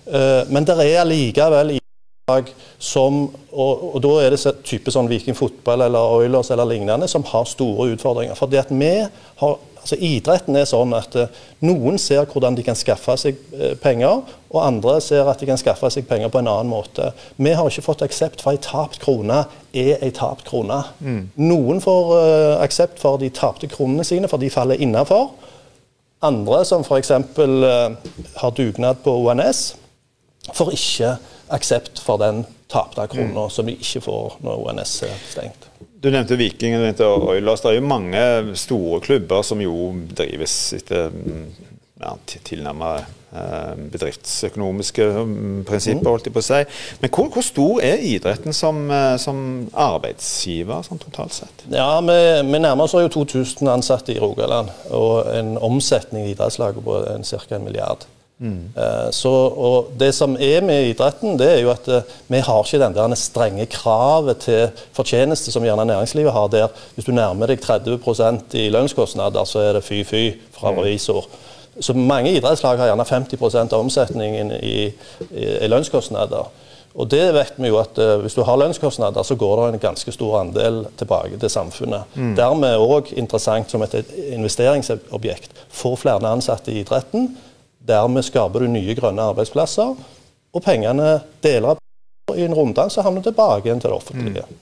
Uh, 0.07 0.49
men 0.49 0.65
det 0.65 0.79
er 0.81 1.03
allikevel 1.03 1.75
idrettslag 1.77 2.49
som, 2.79 3.27
og, 3.53 3.85
og, 3.93 3.99
da 4.03 4.15
er 4.23 4.33
det 4.35 4.55
type 4.65 4.95
sånn 4.95 5.11
Viking 5.11 5.37
fotball 5.37 5.85
eller 5.85 6.17
Oilers 6.17 6.51
eller 6.55 6.71
lignende, 6.73 7.09
som 7.11 7.27
har 7.35 7.45
store 7.51 7.93
utfordringer. 7.93 8.39
Fordi 8.39 8.63
at 8.63 8.73
vi 8.73 8.95
har 9.43 9.61
Altså 9.83 9.99
Idretten 9.99 10.57
er 10.57 10.67
sånn 10.71 10.95
at 10.95 11.17
uh, 11.19 11.41
noen 11.67 11.99
ser 11.99 12.29
hvordan 12.31 12.55
de 12.55 12.63
kan 12.67 12.79
skaffe 12.79 13.17
seg 13.19 13.39
uh, 13.57 13.73
penger, 13.83 14.23
og 14.53 14.61
andre 14.63 14.99
ser 15.03 15.27
at 15.27 15.43
de 15.43 15.49
kan 15.49 15.59
skaffe 15.59 15.91
seg 15.91 16.07
penger 16.07 16.31
på 16.31 16.39
en 16.39 16.51
annen 16.51 16.71
måte. 16.71 17.09
Vi 17.35 17.55
har 17.59 17.67
ikke 17.67 17.85
fått 17.89 18.05
aksept 18.07 18.45
for 18.45 18.55
ei 18.55 18.63
tapt 18.63 19.01
krone 19.03 19.43
er 19.73 20.05
ei 20.05 20.13
tapt 20.15 20.47
krone. 20.47 20.83
Mm. 21.01 21.23
Noen 21.43 21.83
får 21.83 22.13
uh, 22.13 22.63
aksept 22.63 23.03
for 23.03 23.19
de 23.19 23.33
tapte 23.35 23.71
kronene 23.73 24.07
sine, 24.07 24.31
for 24.31 24.39
de 24.39 24.53
faller 24.53 24.81
innafor. 24.83 25.33
Andre, 26.23 26.63
som 26.69 26.87
f.eks. 26.87 27.11
Uh, 27.39 27.99
har 28.39 28.55
dugnad 28.55 29.03
på 29.03 29.17
ONS, 29.25 29.65
får 30.53 30.73
ikke 30.77 31.17
aksept 31.53 31.99
for 32.03 32.23
den 32.23 32.45
tapte 32.71 33.09
krona, 33.11 33.49
mm. 33.49 33.51
som 33.51 33.67
de 33.67 33.77
ikke 33.81 34.05
får 34.07 34.39
når 34.45 34.65
ONS 34.69 34.97
er 35.09 35.21
stengt. 35.33 35.72
Du 36.03 36.11
nevnte 36.11 36.35
Viking 36.35 36.75
og 37.05 37.29
Oilers. 37.31 37.61
Det 37.63 37.71
er 37.71 37.77
jo 37.79 37.87
mange 37.87 38.23
store 38.59 39.01
klubber 39.05 39.45
som 39.47 39.61
jo 39.63 39.93
drives 40.11 40.57
etter 40.75 41.13
ja, 42.03 42.17
tilnærmet 42.27 43.05
eh, 43.31 43.75
bedriftsøkonomiske 43.93 45.07
mm, 45.07 45.61
prinsipper, 45.69 46.11
holdt 46.11 46.27
jeg 46.27 46.35
på 46.35 46.43
å 46.43 46.47
si. 46.47 46.61
Men 47.05 47.13
hvor, 47.15 47.29
hvor 47.35 47.47
stor 47.47 47.83
er 47.87 48.03
idretten 48.03 48.57
som, 48.57 48.83
eh, 48.91 49.15
som 49.23 49.45
arbeidsgiver 49.71 50.83
sånn 50.87 51.03
totalt 51.03 51.37
sett? 51.37 51.67
Ja, 51.71 52.01
Vi, 52.03 52.19
vi 52.51 52.63
nærmer 52.65 52.89
oss 52.89 52.97
jo 52.99 53.13
2000 53.21 53.71
ansatte 53.71 54.15
i 54.15 54.19
Rogaland, 54.19 54.73
og 54.91 55.31
en 55.31 55.55
omsetning 55.63 56.27
i 56.27 56.35
idrettslaget 56.35 56.83
på 56.83 56.99
ca. 57.07 57.45
en 57.55 57.69
milliard. 57.69 58.09
Mm. 58.43 59.11
Så, 59.15 59.31
og 59.31 59.93
Det 59.99 60.11
som 60.15 60.35
er 60.41 60.65
med 60.67 60.89
idretten, 60.91 61.37
det 61.39 61.47
er 61.47 61.61
jo 61.63 61.71
at 61.71 61.87
uh, 61.89 62.01
vi 62.29 62.41
har 62.43 62.65
ikke 62.65 62.81
den 62.83 62.95
der 62.97 63.15
strenge 63.15 63.67
kravet 63.71 64.43
til 64.43 64.71
fortjeneste 64.93 65.53
som 65.53 65.63
gjerne 65.63 65.85
næringslivet 65.87 66.33
har. 66.33 66.49
der 66.49 66.69
Hvis 66.95 67.05
du 67.05 67.13
nærmer 67.13 67.47
deg 67.47 67.61
30% 67.63 68.57
i 68.59 68.69
lønnskostnader, 68.69 69.45
så 69.45 69.59
er 69.59 69.73
det 69.73 69.85
fy-fy 69.85 70.33
fra 70.53 70.71
mm. 70.71 70.79
revisor. 70.79 71.29
Så 71.81 71.95
mange 71.95 72.33
idrettslag 72.33 72.79
har 72.79 72.87
gjerne 72.87 73.05
50% 73.05 73.73
av 73.73 73.81
omsetningen 73.81 74.51
i, 74.53 74.93
i, 75.31 75.47
i, 75.63 75.67
lønnskostnader. 75.67 76.51
Og 76.95 77.11
det 77.11 77.31
vet 77.35 77.55
vi 77.57 77.69
jo 77.69 77.79
at 77.79 77.99
uh, 77.99 78.21
Hvis 78.21 78.35
du 78.35 78.43
har 78.43 78.57
lønnskostnader, 78.57 79.23
så 79.23 79.35
går 79.35 79.57
det 79.57 79.75
en 79.75 79.79
ganske 79.87 80.13
stor 80.13 80.41
andel 80.41 80.87
tilbake 80.99 81.39
til 81.39 81.51
samfunnet. 81.51 82.03
Mm. 82.15 82.35
Dermed 82.37 82.77
òg 82.77 83.15
interessant 83.17 83.71
som 83.71 83.83
et 83.83 84.05
investeringsobjekt. 84.33 85.51
Få 85.71 85.95
flere 85.97 86.27
ansatte 86.27 86.73
i 86.73 86.81
idretten 86.81 87.37
Dermed 87.87 88.27
skaper 88.27 88.63
du 88.63 88.71
nye 88.71 88.95
grønne 88.99 89.31
arbeidsplasser, 89.33 89.97
og 90.53 90.65
pengene 90.65 91.17
deler 91.43 91.81
i 92.37 92.45
en 92.47 92.55
runddans 92.55 92.97
og 92.99 93.07
havner 93.07 93.25
tilbake 93.25 93.67
igjen 93.67 93.83
til 93.83 93.91
det 93.91 93.97
offentlige. 93.97 94.45
Mm. 94.47 94.61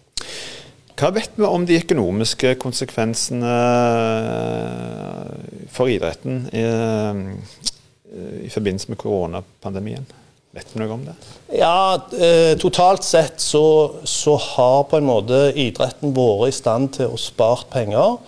Hva 1.00 1.08
vet 1.16 1.36
vi 1.36 1.46
om 1.48 1.62
de 1.64 1.78
økonomiske 1.80 2.54
konsekvensene 2.60 3.52
eh, 4.36 5.68
for 5.72 5.88
idretten 5.88 6.42
i, 6.52 6.64
eh, 6.64 7.20
i 8.44 8.50
forbindelse 8.52 8.92
med 8.92 9.00
koronapandemien? 9.00 10.04
Vet 10.52 10.72
vi 10.74 10.82
noe 10.82 10.92
om 10.92 11.06
det? 11.06 11.14
Ja, 11.56 11.94
eh, 12.10 12.52
Totalt 12.60 13.06
sett 13.06 13.40
så, 13.40 13.62
så, 14.04 14.34
har 14.36 14.82
på 14.90 14.98
en 14.98 15.08
måte 15.08 15.38
idretten 15.54 16.12
vært 16.16 16.50
i 16.50 16.56
stand 16.58 16.92
til 16.98 17.14
å 17.14 17.20
spare 17.20 17.68
penger. 17.72 18.18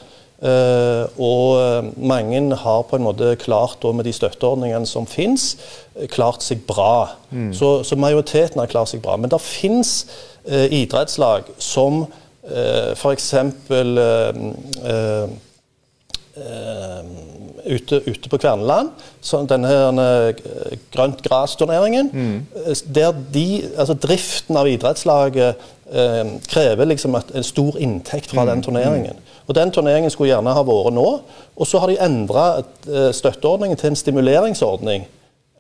Uh, 0.42 1.06
og 1.22 1.61
eh, 1.61 1.84
mange 2.02 2.56
har 2.56 2.82
på 2.82 2.96
en 2.99 3.04
måte 3.06 3.37
klart, 3.38 3.84
med 3.94 4.04
de 4.04 4.12
støtteordningene 4.12 4.87
som 4.87 5.06
finnes, 5.06 5.56
eh, 5.94 6.08
klart 6.11 6.42
seg 6.42 6.64
bra. 6.66 7.12
Mm. 7.30 7.52
Så, 7.54 7.84
så, 7.87 7.96
majoriteten 7.96 8.58
har 8.58 8.66
klart 8.66 8.90
seg 8.90 9.04
bra. 9.04 9.14
Men 9.16 9.30
det 9.30 9.38
finnes 9.40 9.92
eh, 10.42 10.66
idrettslag 10.82 11.46
som 11.58 12.06
eh, 12.42 12.90
f.eks. 12.96 13.34
Uh, 16.32 17.04
ute, 17.68 17.99
ute, 18.08 18.28
på 18.32 18.38
Kverneland, 18.40 18.88
denne 19.50 19.72
grønt 20.94 21.20
gras-turneringen, 21.22 22.08
mm. 22.08 22.38
der 22.94 23.12
de, 23.34 23.44
altså 23.76 23.94
driften 24.00 24.56
av 24.56 24.70
idrettslaget 24.70 25.61
krever 26.49 26.88
liksom 26.88 27.18
en 27.20 27.44
stor 27.44 27.76
inntekt 27.76 28.32
fra 28.32 28.46
mm. 28.46 28.49
den 28.49 28.64
turneringen. 28.64 29.20
Mm. 29.52 29.54
Og 29.54 29.59
Den 29.61 29.73
turneringen 29.73 30.11
skulle 30.11 30.32
gjerne 30.32 30.54
ha 30.56 30.62
vært 30.64 30.94
nå. 30.97 31.09
Og 31.56 31.68
så 31.68 31.80
har 31.82 31.92
de 31.92 32.00
endra 32.00 32.47
eh, 32.62 33.11
støtteordningen 33.12 33.76
til 33.76 33.92
en 33.92 33.97
stimuleringsordning. 34.00 35.04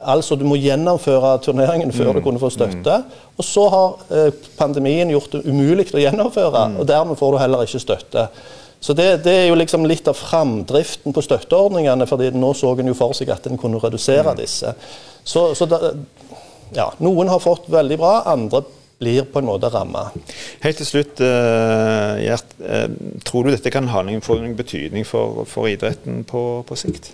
Altså 0.02 0.34
du 0.34 0.44
må 0.48 0.56
gjennomføre 0.58 1.36
turneringen 1.44 1.92
før 1.92 2.10
mm. 2.10 2.16
du 2.16 2.24
kunne 2.24 2.40
få 2.42 2.50
støtte. 2.50 2.96
Mm. 3.04 3.20
Og 3.36 3.44
så 3.44 3.68
har 3.68 4.00
eh, 4.10 4.32
pandemien 4.58 5.12
gjort 5.12 5.36
det 5.36 5.44
umulig 5.46 5.92
å 5.94 6.02
gjennomføre, 6.02 6.66
mm. 6.72 6.80
og 6.80 6.88
dermed 6.88 7.20
får 7.20 7.32
du 7.32 7.40
heller 7.42 7.68
ikke 7.68 7.82
støtte. 7.84 8.26
Så 8.82 8.96
det, 8.98 9.22
det, 9.22 9.32
er 9.44 9.46
jo 9.46 9.54
liksom 9.60 9.84
litt 9.86 10.08
av 10.10 10.18
framdriften 10.18 11.14
på 11.14 11.22
støtteordningene, 11.22 12.08
fordi 12.10 12.32
nå 12.34 12.50
så 12.58 12.72
en 12.74 12.90
jo 12.90 12.96
for 12.98 13.14
seg 13.14 13.30
at 13.30 13.46
en 13.46 13.60
kunne 13.60 13.78
redusere 13.78 14.34
disse. 14.40 14.72
Så, 15.22 15.52
så 15.54 15.68
da, 15.70 15.92
ja, 16.74 16.88
noen 16.98 17.30
har 17.30 17.38
fått 17.44 17.68
veldig 17.70 17.98
bra, 18.00 18.16
andre 18.32 18.64
blir 19.02 19.24
på 19.24 19.38
en 19.38 19.48
måte 19.48 19.70
ramma. 19.72 20.06
Helt 20.62 20.76
til 20.76 20.86
slutt, 20.86 21.20
uh, 21.20 22.18
Gjert. 22.22 22.54
Uh, 22.62 22.86
tror 23.26 23.42
du 23.46 23.54
dette 23.54 23.72
kan 23.74 23.90
ha 23.90 24.04
noen, 24.06 24.56
betydning 24.56 25.06
for, 25.06 25.44
for 25.48 25.70
idretten 25.70 26.22
på, 26.28 26.62
på, 26.66 26.78
sikt? 26.78 27.12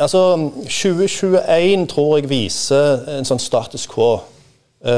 Altså, 0.00 0.22
2021 0.64 1.88
tror 1.92 2.18
jeg 2.18 2.30
viser 2.30 3.04
en 3.18 3.28
sånn 3.28 3.42
status 3.42 3.84
quo. 3.90 4.14
Uh, 4.84 4.96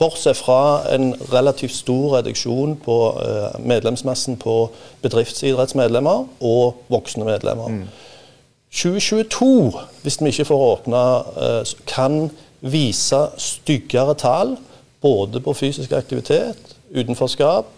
bortsett 0.00 0.36
fra 0.36 0.84
en 0.92 1.14
relativt 1.32 1.74
stor 1.78 2.18
reduksjon 2.18 2.76
på 2.84 2.98
medlemsmassen 3.64 4.36
på 4.38 4.60
bedriftsidrettsmedlemmer 5.02 6.28
og 6.44 6.84
voksne 6.92 7.26
medlemmer. 7.26 7.72
Mm. 7.72 7.88
2022, 8.68 9.72
hvis 10.04 10.18
vi 10.20 10.28
ikke 10.28 10.44
får 10.44 10.64
åpna, 10.66 11.00
kan 11.88 12.28
vise 12.60 13.20
styggere 13.38 14.16
tall 14.18 14.56
både 15.00 15.40
på 15.40 15.54
fysisk 15.54 15.92
aktivitet, 15.94 16.74
utenforskap, 16.90 17.70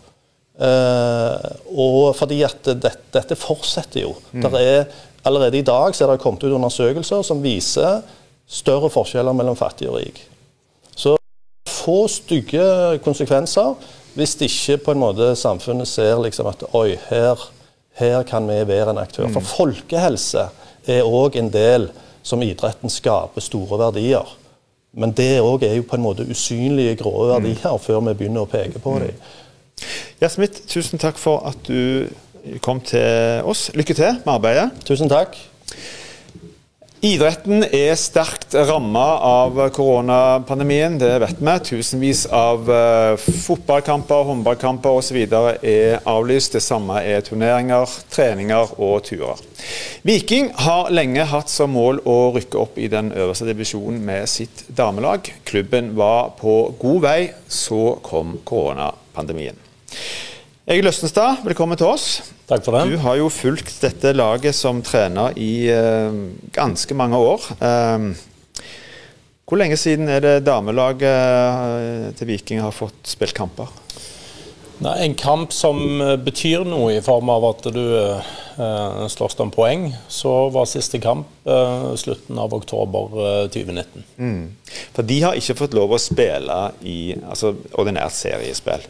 eh, 0.60 1.50
og 1.76 2.16
fordi 2.16 2.40
at 2.46 2.64
dette, 2.64 2.96
dette 3.12 3.36
fortsetter 3.36 4.06
jo. 4.06 4.14
Mm. 4.32 4.48
Er, 4.54 4.84
allerede 5.28 5.60
i 5.60 5.66
dag 5.66 5.94
så 5.94 6.06
er 6.06 6.14
det 6.14 6.22
kommet 6.24 6.44
ut 6.44 6.56
undersøkelser 6.56 7.24
som 7.26 7.42
viser 7.44 8.00
større 8.50 8.90
forskjeller 8.90 9.36
mellom 9.36 9.58
fattig 9.58 9.90
og 9.90 10.00
rik. 10.00 10.22
Så 10.96 11.16
få 11.68 12.02
stygge 12.10 12.98
konsekvenser 13.04 13.76
hvis 14.16 14.34
ikke 14.42 14.80
på 14.84 14.94
en 14.94 15.02
måte 15.04 15.34
samfunnet 15.38 15.88
ser 15.88 16.18
liksom 16.24 16.48
at 16.50 16.64
oi, 16.74 16.96
her, 17.10 17.38
her 18.00 18.24
kan 18.26 18.48
vi 18.48 18.58
være 18.66 18.90
en 18.94 19.02
aktør. 19.02 19.28
Mm. 19.28 19.36
For 19.36 19.52
folkehelse 19.60 20.48
er 20.90 21.06
òg 21.06 21.38
en 21.38 21.52
del 21.52 21.90
som 22.26 22.42
idretten 22.42 22.90
skaper 22.92 23.44
store 23.44 23.78
verdier. 23.80 24.26
Men 24.92 25.12
det 25.14 25.38
òg 25.40 25.62
er 25.62 25.76
jo 25.78 25.86
på 25.86 25.96
en 25.96 26.02
måte 26.02 26.26
usynlige 26.26 26.96
grå 26.98 27.12
verdier 27.30 27.60
mm. 27.62 27.82
før 27.84 28.00
vi 28.08 28.16
begynner 28.18 28.42
å 28.42 28.50
peke 28.50 28.82
på 28.82 28.96
dem. 29.02 29.14
Ja, 30.20 30.28
Smith, 30.28 30.66
tusen 30.68 31.00
takk 31.00 31.18
for 31.18 31.46
at 31.48 31.62
du 31.68 32.08
kom 32.64 32.80
til 32.84 33.46
oss. 33.48 33.70
Lykke 33.76 33.94
til 33.94 34.18
med 34.24 34.32
arbeidet. 34.34 34.70
Tusen 34.84 35.08
takk. 35.08 35.38
Idretten 37.00 37.62
er 37.64 37.94
sterkt 37.96 38.52
ramma 38.68 39.04
av 39.24 39.56
koronapandemien, 39.72 40.98
det 41.00 41.14
vet 41.22 41.38
vi. 41.40 41.54
Tusenvis 41.64 42.26
av 42.28 42.68
uh, 42.68 43.16
fotballkamper, 43.16 44.26
håndballkamper 44.28 44.98
osv. 45.00 45.16
er 45.24 46.04
avlyst. 46.04 46.58
Det 46.58 46.60
samme 46.60 46.98
er 47.00 47.24
turneringer, 47.24 47.88
treninger 48.12 48.74
og 48.76 49.06
turer. 49.08 49.40
Viking 50.04 50.52
har 50.60 50.92
lenge 50.92 51.24
hatt 51.32 51.48
som 51.48 51.72
mål 51.72 52.02
å 52.04 52.18
rykke 52.36 52.60
opp 52.60 52.76
i 52.76 52.92
den 52.92 53.14
øverste 53.16 53.48
divisjonen 53.48 54.04
med 54.04 54.28
sitt 54.28 54.66
damelag. 54.68 55.32
Klubben 55.48 55.94
var 55.96 56.34
på 56.36 56.74
god 56.84 57.04
vei, 57.06 57.20
så 57.48 57.94
kom 58.04 58.36
koronapandemien. 58.44 59.56
Egil 60.68 60.84
Østenstad, 60.90 61.40
velkommen 61.40 61.78
til 61.80 61.88
oss. 61.88 62.18
Takk 62.44 62.66
for 62.66 62.76
det. 62.76 62.92
Du 62.92 62.98
har 63.00 63.16
jo 63.16 63.30
fulgt 63.32 63.78
dette 63.80 64.10
laget 64.12 64.52
som 64.54 64.82
trener 64.84 65.32
i 65.40 65.70
uh, 65.72 66.12
ganske 66.52 66.92
mange 66.94 67.16
år. 67.16 67.46
Uh, 67.56 68.12
hvor 69.48 69.58
lenge 69.58 69.78
siden 69.80 70.10
er 70.12 70.20
det 70.20 70.34
damelaget 70.44 71.08
uh, 71.08 72.10
til 72.18 72.28
Viking 72.28 72.60
har 72.60 72.76
fått 72.76 73.08
spilt 73.08 73.32
kamper? 73.38 73.72
Nei, 74.84 74.94
en 75.06 75.16
kamp 75.16 75.56
som 75.56 75.80
betyr 76.24 76.68
noe 76.68 76.92
i 76.98 77.02
form 77.04 77.32
av 77.32 77.48
at 77.50 77.66
du 77.72 77.82
slåss 79.12 79.36
om 79.44 79.50
poeng. 79.52 79.90
Så 80.08 80.30
var 80.52 80.68
siste 80.68 80.96
kamp 81.00 81.28
slutten 82.00 82.40
av 82.40 82.54
oktober 82.56 83.12
2019. 83.52 84.06
Mm. 84.16 84.72
For 84.96 85.04
de 85.04 85.18
har 85.20 85.36
ikke 85.36 85.58
fått 85.58 85.76
lov 85.76 85.92
å 85.92 86.00
spille 86.00 86.56
i 86.80 87.12
altså, 87.20 87.52
ordinært 87.76 88.16
seriespill? 88.16 88.88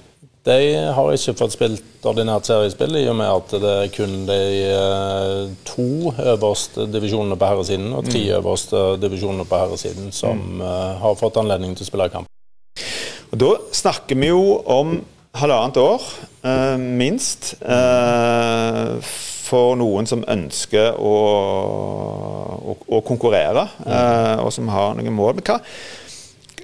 De 0.49 0.57
har 0.97 1.11
ikke 1.13 1.35
fått 1.37 1.53
spilt 1.53 2.07
ordinært 2.09 2.49
seriespill, 2.49 2.95
i 2.97 3.09
og 3.13 3.17
med 3.19 3.29
at 3.29 3.51
det 3.61 3.73
er 3.83 3.91
kun 3.93 4.23
de 4.25 4.39
eh, 4.73 5.51
to 5.69 6.15
øverste 6.17 6.87
divisjonene 6.89 7.37
på 7.37 7.51
herresiden 7.51 7.93
og 7.93 8.09
tre 8.09 8.23
mm. 8.23 8.39
øverste 8.39 8.85
divisjonene 9.03 9.45
på 9.45 9.61
herresiden 9.61 10.09
som 10.17 10.41
mm. 10.41 10.65
uh, 10.65 10.97
har 11.03 11.21
fått 11.21 11.37
anledning 11.43 11.77
til 11.77 11.85
å 11.85 11.91
spille 11.91 12.09
kamp. 12.15 12.33
Og 13.31 13.37
Da 13.43 13.53
snakker 13.83 14.17
vi 14.17 14.33
jo 14.33 14.57
om 14.65 14.97
halvannet 15.37 15.77
år, 15.85 16.09
uh, 16.49 16.77
minst, 16.81 17.53
for 19.51 19.77
noen 19.77 20.09
som 20.09 20.25
ønsker 20.25 20.97
å, 20.97 21.17
å, 22.65 22.81
å 22.97 23.01
konkurrere, 23.05 23.69
mm. 23.85 24.41
og 24.47 24.55
som 24.57 24.73
har 24.73 24.97
noen 24.97 25.13
mål. 25.13 25.37
Men 25.37 25.51
hva, 25.51 25.59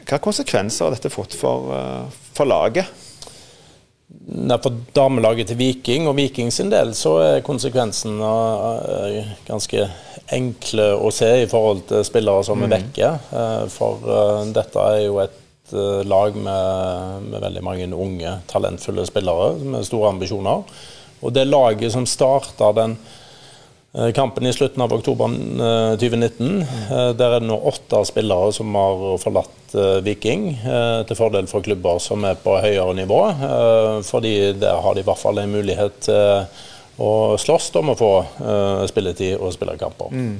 hva 0.06 0.22
konsekvenser 0.22 0.86
har 0.86 0.96
dette 0.96 1.12
fått 1.12 1.36
for, 1.36 1.74
for 2.32 2.48
laget? 2.48 3.04
For 4.06 4.74
damelaget 4.94 5.50
til 5.50 5.58
Viking 5.58 6.06
og 6.06 6.14
Viking 6.18 6.52
sin 6.54 6.70
del 6.70 6.92
så 6.94 7.16
er 7.24 7.46
konsekvensen 7.46 8.20
eh, 8.22 9.32
ganske 9.48 9.88
enkle 10.34 10.86
å 10.94 11.10
se 11.14 11.28
i 11.42 11.48
forhold 11.50 11.82
til 11.90 12.04
spillere 12.06 12.44
som 12.46 12.62
er 12.62 12.70
mm. 12.70 12.74
vekke. 12.76 13.10
Eh, 13.40 13.64
for 13.74 14.06
eh, 14.06 14.44
dette 14.54 14.86
er 14.92 15.00
jo 15.08 15.18
et 15.24 15.42
lag 16.06 16.36
med, 16.38 17.24
med 17.26 17.42
veldig 17.42 17.62
mange 17.66 17.86
unge, 17.90 18.36
talentfulle 18.46 19.02
spillere 19.08 19.56
med 19.74 19.86
store 19.88 20.12
ambisjoner. 20.14 20.62
Og 21.26 21.34
det 21.34 21.48
laget 21.48 21.90
som 21.90 22.06
starta 22.06 22.70
den 22.76 22.94
kampen 24.14 24.46
i 24.46 24.52
slutten 24.52 24.82
av 24.82 24.92
oktober 24.92 25.28
2019. 25.96 26.62
Eh, 26.62 26.92
eh, 26.92 27.10
der 27.16 27.36
er 27.36 27.40
det 27.40 27.48
nå 27.48 27.56
åtte 27.70 28.02
spillere 28.04 28.52
som 28.52 28.74
har 28.76 29.04
forlatt 29.22 29.52
Viking, 30.06 30.44
til 31.08 31.16
fordel 31.18 31.48
for 31.50 31.60
klubber 31.60 31.98
som 32.00 32.22
er 32.24 32.38
på 32.40 32.54
høyere 32.62 32.94
nivå. 32.96 33.18
Fordi 34.06 34.52
der 34.56 34.78
har 34.80 34.94
de 34.94 35.02
i 35.02 35.04
hvert 35.04 35.20
fall 35.20 35.40
en 35.42 35.52
mulighet 35.52 35.98
til 36.06 37.02
å 37.02 37.10
slåss 37.36 37.66
om 37.76 37.90
å 37.92 37.96
få 37.98 38.12
spilletid 38.88 39.34
og 39.36 39.52
spillerkamper. 39.52 40.14
Mm. 40.14 40.38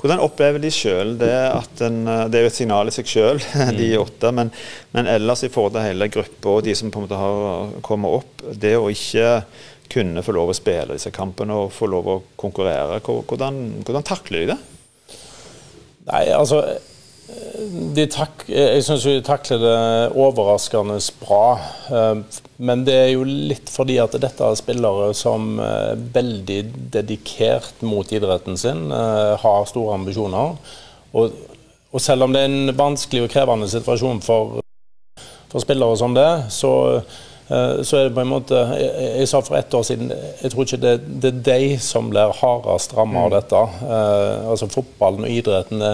Hvordan 0.00 0.24
opplever 0.24 0.58
de 0.64 0.72
sjøl 0.74 1.14
det 1.20 1.30
at 1.30 1.84
en, 1.86 2.00
Det 2.32 2.40
er 2.40 2.46
jo 2.46 2.50
et 2.50 2.56
signal 2.56 2.90
i 2.90 2.96
seg 2.96 3.12
sjøl, 3.12 3.38
de 3.78 3.92
mm. 3.92 4.00
åtte. 4.00 4.32
Men, 4.40 4.50
men, 4.96 5.12
ellers 5.12 5.44
i 5.46 5.52
forhold 5.52 5.76
til 5.76 5.86
hele 5.86 6.10
gruppa 6.16 6.56
og 6.56 6.66
de 6.66 6.74
som 6.80 6.90
på 6.90 7.02
en 7.02 7.06
måte 7.06 7.20
har 7.20 7.78
kommet 7.84 8.18
opp, 8.22 8.48
det 8.58 8.74
å 8.80 8.90
ikke 8.90 9.28
kunne 9.94 10.24
få 10.24 10.34
lov 10.34 10.50
å 10.50 10.56
spille 10.56 10.96
disse 10.96 11.12
kampene 11.14 11.56
og 11.64 11.74
få 11.74 11.88
lov 11.90 12.10
å 12.10 12.22
konkurrere. 12.40 13.00
Hvordan, 13.04 13.60
hvordan 13.84 14.06
takler 14.06 14.44
de 14.44 14.50
det? 14.54 14.58
Nei, 16.10 16.24
altså 16.36 16.60
tak, 18.12 18.44
Jeg 18.48 18.82
syns 18.84 19.06
de 19.06 19.14
takler 19.24 19.62
det 19.62 19.76
overraskende 20.20 20.98
bra. 21.22 21.58
Eh, 21.88 22.40
men 22.56 22.84
det 22.86 22.96
er 22.98 23.10
jo 23.14 23.24
litt 23.24 23.72
fordi 23.72 23.96
at 24.02 24.16
dette 24.20 24.44
er 24.44 24.60
spillere 24.60 25.12
som 25.16 25.58
er 25.62 26.00
veldig 26.14 26.60
dedikert 26.94 27.82
mot 27.86 28.10
idretten 28.12 28.58
sin, 28.60 28.90
eh, 28.92 29.34
har 29.40 29.70
store 29.70 29.96
ambisjoner. 30.00 30.58
Og, 31.14 31.38
og 31.94 32.02
selv 32.02 32.26
om 32.26 32.34
det 32.34 32.44
er 32.44 32.52
en 32.52 32.76
vanskelig 32.76 33.24
og 33.24 33.32
krevende 33.32 33.70
situasjon 33.70 34.20
for, 34.24 34.60
for 35.48 35.64
spillere 35.64 35.96
som 35.96 36.16
det, 36.16 36.28
så 36.52 36.74
Eh, 36.98 37.02
så 37.44 37.98
er 37.98 38.06
det 38.06 38.14
på 38.16 38.22
en 38.22 38.30
måte 38.30 38.56
Jeg, 38.56 39.08
jeg 39.18 39.28
sa 39.28 39.40
for 39.44 39.58
ett 39.58 39.74
år 39.76 39.82
siden 39.84 40.08
jeg 40.08 40.52
tror 40.52 40.64
ikke 40.64 40.78
det, 40.80 40.92
det 41.20 41.28
er 41.28 41.42
de 41.48 41.74
som 41.82 42.06
blir 42.08 42.32
hardest 42.38 42.94
rammet 42.96 43.20
av 43.20 43.26
mm. 43.28 43.34
dette. 43.34 43.60
Eh, 43.84 44.46
altså 44.54 44.68
Fotballen 44.72 45.26
og 45.26 45.34
idretten 45.34 45.84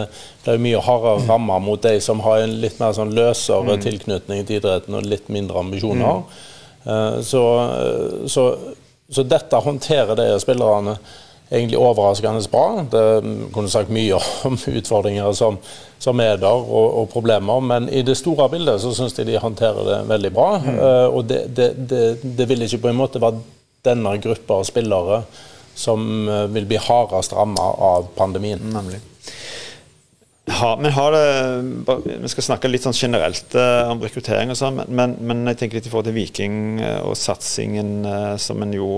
blir 0.45 0.63
mye 0.63 0.83
hardere 0.87 1.25
mm. 1.25 1.33
rammet 1.33 1.67
mot 1.67 1.83
de 1.83 1.97
som 2.05 2.23
har 2.27 2.45
en 2.45 2.55
litt 2.63 2.79
mer 2.79 2.95
sånn 2.95 3.15
løsere 3.17 3.67
mm. 3.67 3.83
tilknytning 3.83 4.47
til 4.47 4.61
idretten 4.61 4.99
og 5.01 5.11
litt 5.11 5.27
mindre 5.33 5.59
ambisjoner. 5.65 6.23
Eh, 6.85 7.19
så, 7.27 7.43
så, 8.27 8.47
så, 9.11 9.27
dette 9.27 9.65
håndterer 9.67 10.17
de 10.19 10.31
spillerne 10.43 10.97
egentlig 11.51 11.79
overraskende 11.79 12.43
bra. 12.51 12.85
Det 12.91 13.05
kunne 13.55 13.71
sagt 13.71 13.91
mye 13.91 14.19
om 14.47 14.59
utfordringer 14.79 15.33
som, 15.37 15.59
som 15.99 16.23
er 16.23 16.39
der, 16.39 16.63
og, 16.63 16.99
og, 17.03 17.09
problemer. 17.13 17.61
Men 17.61 17.89
i 17.89 18.03
det 18.07 18.17
store 18.19 18.49
bildet 18.53 18.83
så 18.83 18.95
syns 18.95 19.19
jeg 19.19 19.29
de 19.29 19.39
håndterer 19.43 19.87
det 19.89 20.01
veldig 20.11 20.33
bra. 20.37 20.51
Mm. 20.63 20.79
Uh, 20.79 21.07
og 21.09 21.25
det, 21.31 21.45
det, 21.57 21.71
det, 21.91 22.05
det, 22.23 22.49
vil 22.49 22.67
ikke 22.67 22.85
på 22.87 22.93
en 22.93 23.01
måte 23.03 23.23
være 23.23 23.43
denne 23.85 24.17
gruppa 24.23 24.61
av 24.61 24.69
spillere 24.69 25.23
som 25.75 26.29
uh, 26.29 26.47
vil 26.55 26.69
bli 26.71 26.81
hardest 26.81 27.35
ramma 27.35 27.73
av 27.91 28.13
pandemien. 28.17 28.63
Nemlig. 28.71 29.03
Ha, 30.51 30.71
men 30.81 30.93
har 30.93 31.15
det, 31.15 32.05
Vi 32.23 32.31
skal 32.33 32.47
snakke 32.47 32.71
litt 32.71 32.85
sånn 32.87 32.97
generelt 32.97 33.55
uh, 33.55 33.91
om 33.93 34.01
rekruttering, 34.03 34.51
og 34.53 34.59
sånn, 34.59 34.81
men, 34.89 35.15
men, 35.23 35.45
jeg 35.53 35.61
tenker 35.61 35.79
litt 35.79 35.89
i 35.89 35.93
forhold 35.93 36.09
til 36.11 36.17
Viking 36.17 36.81
uh, 36.83 37.03
og 37.07 37.19
satsingen 37.19 38.07
uh, 38.07 38.35
som, 38.41 38.63
en 38.65 38.75
jo, 38.75 38.89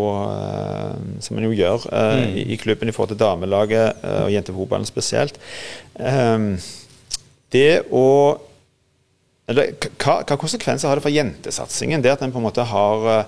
som 1.25 1.39
en 1.39 1.49
jo 1.49 1.53
gjør 1.57 1.89
mm. 1.91 2.23
i, 2.31 2.47
i, 2.55 2.61
klubben 2.61 2.89
i 2.89 2.95
forhold 2.97 3.15
til 3.15 3.21
damelaget 3.23 4.07
og 4.23 4.33
jentefotballen 4.33 4.89
spesielt. 4.89 5.39
Um, 5.99 6.55
det 7.53 7.83
å 7.93 8.07
eller, 9.51 9.75
hva, 9.99 10.21
hva, 10.23 10.39
konsekvenser 10.39 10.89
har 10.89 10.97
det 10.97 11.05
for 11.05 11.13
jentesatsingen? 11.13 12.01
Det 12.05 12.15
at 12.15 12.23
en 12.25 12.33
på 12.33 12.41
en 12.41 12.47
måte 12.47 12.65
har 12.71 13.27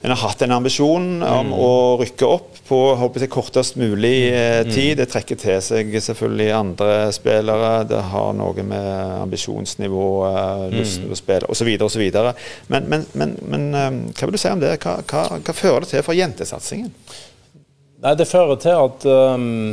en 0.00 0.10
har 0.10 0.16
hatt 0.16 0.42
en 0.42 0.52
ambisjon 0.54 1.06
om 1.26 1.48
mm. 1.48 1.54
å 1.58 1.70
rykke 1.98 2.26
opp 2.26 2.58
på 2.68 2.78
håper 3.00 3.24
jeg, 3.24 3.30
kortest 3.32 3.78
mulig 3.80 4.28
eh, 4.30 4.60
mm. 4.62 4.70
tid. 4.70 4.92
Det 5.00 5.08
trekker 5.10 5.38
til 5.40 5.58
seg 5.64 5.90
selvfølgelig 6.04 6.48
andre 6.54 6.98
spillere. 7.16 7.72
Det 7.90 8.02
har 8.12 8.36
noe 8.38 8.66
med 8.66 8.90
ambisjonsnivå, 9.24 10.10
eh, 10.28 10.66
lysten 10.76 11.08
til 11.08 11.16
å 11.16 11.18
spille 11.18 11.50
osv. 11.50 11.72
osv. 11.88 12.04
Men, 12.70 12.86
men, 12.92 13.08
men, 13.18 13.34
men 13.42 13.66
eh, 13.74 13.88
hva 14.14 14.28
vil 14.28 14.38
du 14.38 14.42
si 14.42 14.52
om 14.52 14.62
det? 14.62 14.76
Hva, 14.84 15.00
hva, 15.02 15.24
hva 15.42 15.56
fører 15.56 15.82
det 15.82 15.96
til 15.96 16.06
for 16.06 16.18
jentesatsingen? 16.18 16.94
Nei, 17.98 18.14
Det 18.14 18.28
fører 18.30 18.60
til 18.62 18.78
at 18.78 19.08
um, 19.34 19.72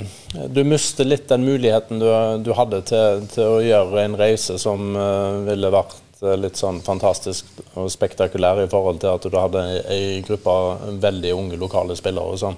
du 0.50 0.64
mister 0.66 1.06
litt 1.06 1.28
den 1.30 1.46
muligheten 1.46 2.02
du, 2.02 2.08
du 2.42 2.56
hadde 2.58 2.82
til, 2.90 3.28
til, 3.30 3.46
å 3.46 3.62
gjøre 3.62 4.02
en 4.02 4.18
reise 4.18 4.58
som 4.58 4.98
uh, 4.98 5.46
ville 5.46 5.70
vært 5.70 6.00
Eh, 6.24 6.36
litt 6.40 6.60
sånn 6.60 6.80
fantastisk 6.86 7.48
og 7.76 7.90
spektakulær 7.92 8.64
i 8.64 8.72
forhold 8.72 9.02
til 9.04 9.12
at 9.18 9.28
du 9.28 9.36
hadde 9.36 9.64
ei 9.92 10.22
gruppe 10.24 10.52
av 10.52 10.98
veldig 11.04 11.34
unge 11.36 11.60
lokale 11.60 11.98
spillere 12.00 12.38
som 12.40 12.56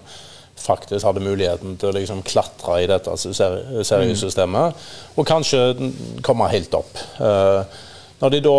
faktisk 0.58 1.06
hadde 1.06 1.22
muligheten 1.26 1.76
til 1.78 1.90
å 1.90 1.96
liksom 1.98 2.24
klatre 2.26 2.80
i 2.82 2.88
dette 2.90 3.14
seriesystemet, 3.18 4.88
og 5.14 5.28
kanskje 5.30 5.92
komme 6.26 6.50
helt 6.50 6.74
opp. 6.78 6.98
Eh, 7.22 7.84
når, 8.18 8.34
de 8.34 8.40
da, 8.46 8.56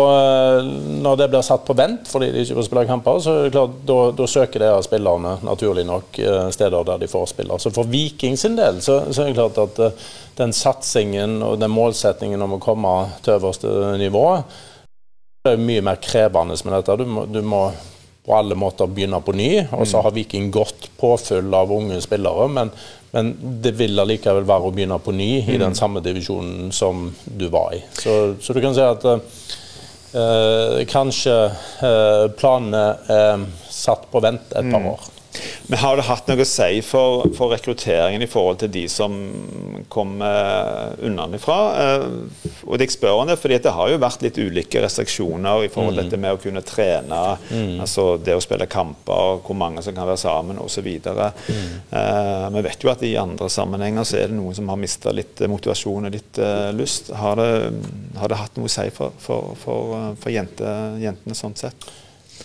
når, 1.03 1.17
det 1.19 1.27
blir 1.31 1.43
satt 1.43 1.65
på 1.67 1.75
vent 1.75 2.07
fordi 2.07 2.29
de 2.31 2.45
ikke 2.45 2.55
får 2.59 2.67
spille 2.69 2.85
kamper, 2.87 3.19
så 3.23 3.33
er 3.33 3.47
det 3.47 3.55
klart, 3.55 3.81
da, 3.87 3.99
da 4.15 4.27
søker 4.31 4.63
de 4.63 4.71
spillerne 4.87 5.35
naturlig 5.47 5.83
nok 5.87 6.23
eh, 6.23 6.47
steder 6.55 6.87
der 6.91 7.03
de 7.03 7.11
får 7.11 7.29
spille. 7.33 7.59
Så 7.59 7.71
for 7.75 7.87
Viking 7.91 8.39
sin 8.39 8.59
del 8.59 8.79
så, 8.83 9.01
så 9.11 9.23
er 9.23 9.31
det 9.31 9.39
klart 9.39 9.59
at 9.63 10.01
den 10.39 10.55
satsingen 10.55 11.39
og 11.43 11.59
den 11.59 11.71
målsettingen 11.71 12.43
om 12.43 12.55
å 12.55 12.63
komme 12.63 12.97
til 13.23 13.39
øverste 13.39 13.93
nivå 13.99 14.25
det 15.45 15.55
er 15.55 15.61
mye 15.63 15.83
mer 15.85 15.99
krevende 16.03 16.57
med 16.65 16.73
dette. 16.75 16.95
Du 16.99 17.05
må, 17.07 17.25
du 17.25 17.39
må 17.45 17.63
på 18.25 18.35
alle 18.35 18.55
måter 18.59 18.89
begynne 18.91 19.21
på 19.23 19.33
ny. 19.33 19.51
Og 19.71 19.87
så 19.87 19.97
mm. 19.97 20.03
har 20.03 20.15
Viking 20.15 20.49
godt 20.51 20.89
påfyll 20.99 21.53
av 21.55 21.71
unge 21.73 22.01
spillere, 22.03 22.49
men, 22.51 22.71
men 23.15 23.31
det 23.63 23.73
vil 23.79 24.03
allikevel 24.03 24.47
være 24.47 24.69
å 24.69 24.73
begynne 24.75 24.99
på 25.01 25.15
ny 25.15 25.31
i 25.39 25.55
den 25.55 25.71
mm. 25.71 25.77
samme 25.79 26.03
divisjonen 26.05 26.73
som 26.75 27.07
du 27.25 27.47
var 27.49 27.73
i. 27.77 27.81
Så, 27.97 28.19
så 28.41 28.53
du 28.53 28.61
kan 28.61 28.75
si 28.75 28.83
at 28.83 29.07
eh, 29.09 30.83
kanskje 30.91 31.37
eh, 31.47 32.25
planene 32.37 32.83
er 33.15 33.47
satt 33.71 34.09
på 34.11 34.21
vent 34.21 34.51
et 34.51 34.67
par 34.67 34.83
mm. 34.83 34.91
år. 34.91 35.09
Men 35.67 35.79
Har 35.79 35.97
det 35.97 36.07
hatt 36.07 36.29
noe 36.29 36.41
å 36.41 36.47
si 36.47 36.79
for, 36.85 37.27
for 37.37 37.53
rekrutteringen 37.53 38.23
i 38.25 38.29
forhold 38.29 38.63
til 38.63 38.71
de 38.73 38.83
som 38.89 39.13
kommer 39.93 40.95
unnafra? 41.05 41.57
Eh, 41.83 42.05
og 42.65 42.81
jeg 42.81 42.93
spør 42.95 43.21
om 43.21 43.29
det, 43.29 43.37
fordi 43.41 43.59
det 43.61 43.73
har 43.75 43.91
jo 43.91 43.99
vært 44.01 44.25
litt 44.25 44.39
ulike 44.41 44.81
restriksjoner 44.81 45.67
i 45.67 45.69
forhold 45.69 45.93
til 45.93 46.01
mm. 46.01 46.09
dette 46.09 46.21
med 46.25 46.33
å 46.33 46.41
kunne 46.41 46.65
trene, 46.65 47.21
mm. 47.51 47.77
altså 47.85 48.07
det 48.17 48.37
å 48.37 48.43
spille 48.43 48.69
kamper, 48.71 49.43
hvor 49.45 49.59
mange 49.61 49.85
som 49.85 49.93
kan 49.93 50.09
være 50.09 50.21
sammen 50.21 50.61
osv. 50.63 50.89
Mm. 50.89 51.71
Uh, 51.93 52.49
vi 52.57 52.65
vet 52.65 52.83
jo 52.83 52.93
at 52.93 53.05
i 53.05 53.13
andre 53.21 53.49
sammenhenger 53.53 54.09
så 54.09 54.19
er 54.23 54.33
det 54.33 54.39
noen 54.39 54.57
som 54.57 54.73
har 54.73 54.81
mista 54.81 55.13
litt 55.13 55.45
motivasjon 55.45 56.09
og 56.09 56.17
litt 56.17 56.41
uh, 56.41 56.69
lyst. 56.75 57.13
Har 57.21 57.37
det, 57.39 57.49
har 58.17 58.31
det, 58.31 58.41
hatt 58.41 58.57
noe 58.57 58.69
å 58.69 58.73
si 58.73 58.89
for, 58.95 59.13
for, 59.21 59.53
for, 59.61 59.97
for 60.19 60.33
jente, 60.33 60.77
jentene 61.01 61.37
sånn 61.37 61.57
sett? 61.59 61.91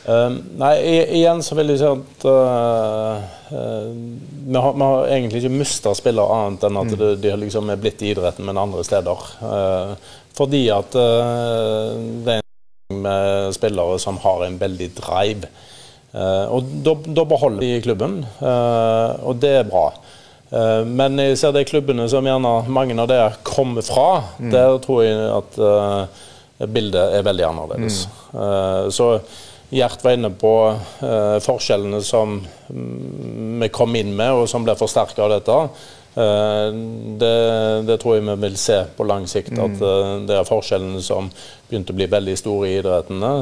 Uh, 0.04 0.34
nei, 0.60 0.74
igjen 1.16 1.40
så 1.44 1.56
vil 1.56 1.72
jeg 1.72 1.80
si 1.80 1.86
at 1.88 2.24
uh, 2.28 3.20
uh, 3.48 3.86
vi, 3.88 4.56
har, 4.58 4.74
vi, 4.74 4.84
har, 4.84 5.06
egentlig 5.14 5.40
ikke 5.40 5.54
mista 5.54 5.94
spillere 5.96 6.40
annet 6.40 6.66
enn 6.68 6.80
at 6.82 6.90
mm. 6.90 6.96
de, 7.00 7.12
de 7.22 7.36
liksom 7.40 7.70
er 7.72 7.80
blitt 7.80 8.02
i 8.04 8.10
idretten, 8.12 8.44
men 8.44 8.60
andre 8.60 8.84
steder. 8.84 9.22
fordi 10.34 10.64
at 10.74 10.92
det 10.92 12.34
er 12.34 12.42
en 12.42 12.98
med 13.04 13.54
spillere 13.56 13.96
som 14.02 14.18
har 14.20 14.44
en 14.44 14.58
veldig 14.60 14.90
drive. 14.98 15.48
og 16.50 16.68
da 16.84 17.24
beholder 17.24 17.60
de 17.62 17.80
klubben, 17.82 18.18
og 18.42 19.40
det 19.40 19.52
er 19.60 19.70
bra. 19.70 19.86
men 20.84 21.18
jeg 21.22 21.38
ser 21.38 21.54
de 21.54 21.64
klubbene 21.64 22.08
som 22.10 22.26
gjerne 22.26 22.52
mange 22.68 22.98
av 23.00 23.08
dere 23.08 23.32
kommer 23.46 23.86
fra, 23.86 24.24
mm. 24.38 24.50
der 24.52 24.76
tror 24.84 25.02
jeg 25.06 25.30
at 25.38 26.70
bildet 26.74 27.16
er 27.16 27.26
veldig 27.26 27.48
annerledes. 27.48 28.04
Mm. 28.34 28.90
så 28.90 29.08
Gjert 29.68 30.04
var 30.04 30.12
inne 30.12 30.30
på 30.30 30.54
uh, 31.02 31.38
forskjellene 31.42 32.00
som 32.04 32.38
mm, 32.68 33.60
vi 33.62 33.68
kom 33.72 33.96
inn 33.96 34.12
med, 34.16 34.32
og 34.32 34.48
som 34.50 34.64
ble 34.66 34.76
forsterka 34.78 35.24
av 35.24 35.32
dette. 35.32 35.58
Uh, 36.14 36.68
det, 37.18 37.36
det, 37.88 37.96
tror 37.98 38.18
jeg 38.18 38.26
vi 38.28 38.36
vil 38.44 38.58
se 38.60 38.76
på 38.96 39.06
lang 39.08 39.24
sikt. 39.30 39.54
Mm. 39.56 39.62
At 39.64 39.82
uh, 39.82 40.10
det 40.28 40.36
er 40.38 40.50
forskjellene 40.50 41.00
som 41.02 41.30
begynte 41.70 41.94
å 41.94 41.98
bli 41.98 42.10
veldig 42.12 42.36
store 42.38 42.68
i 42.68 42.76
idrettene, 42.82 43.32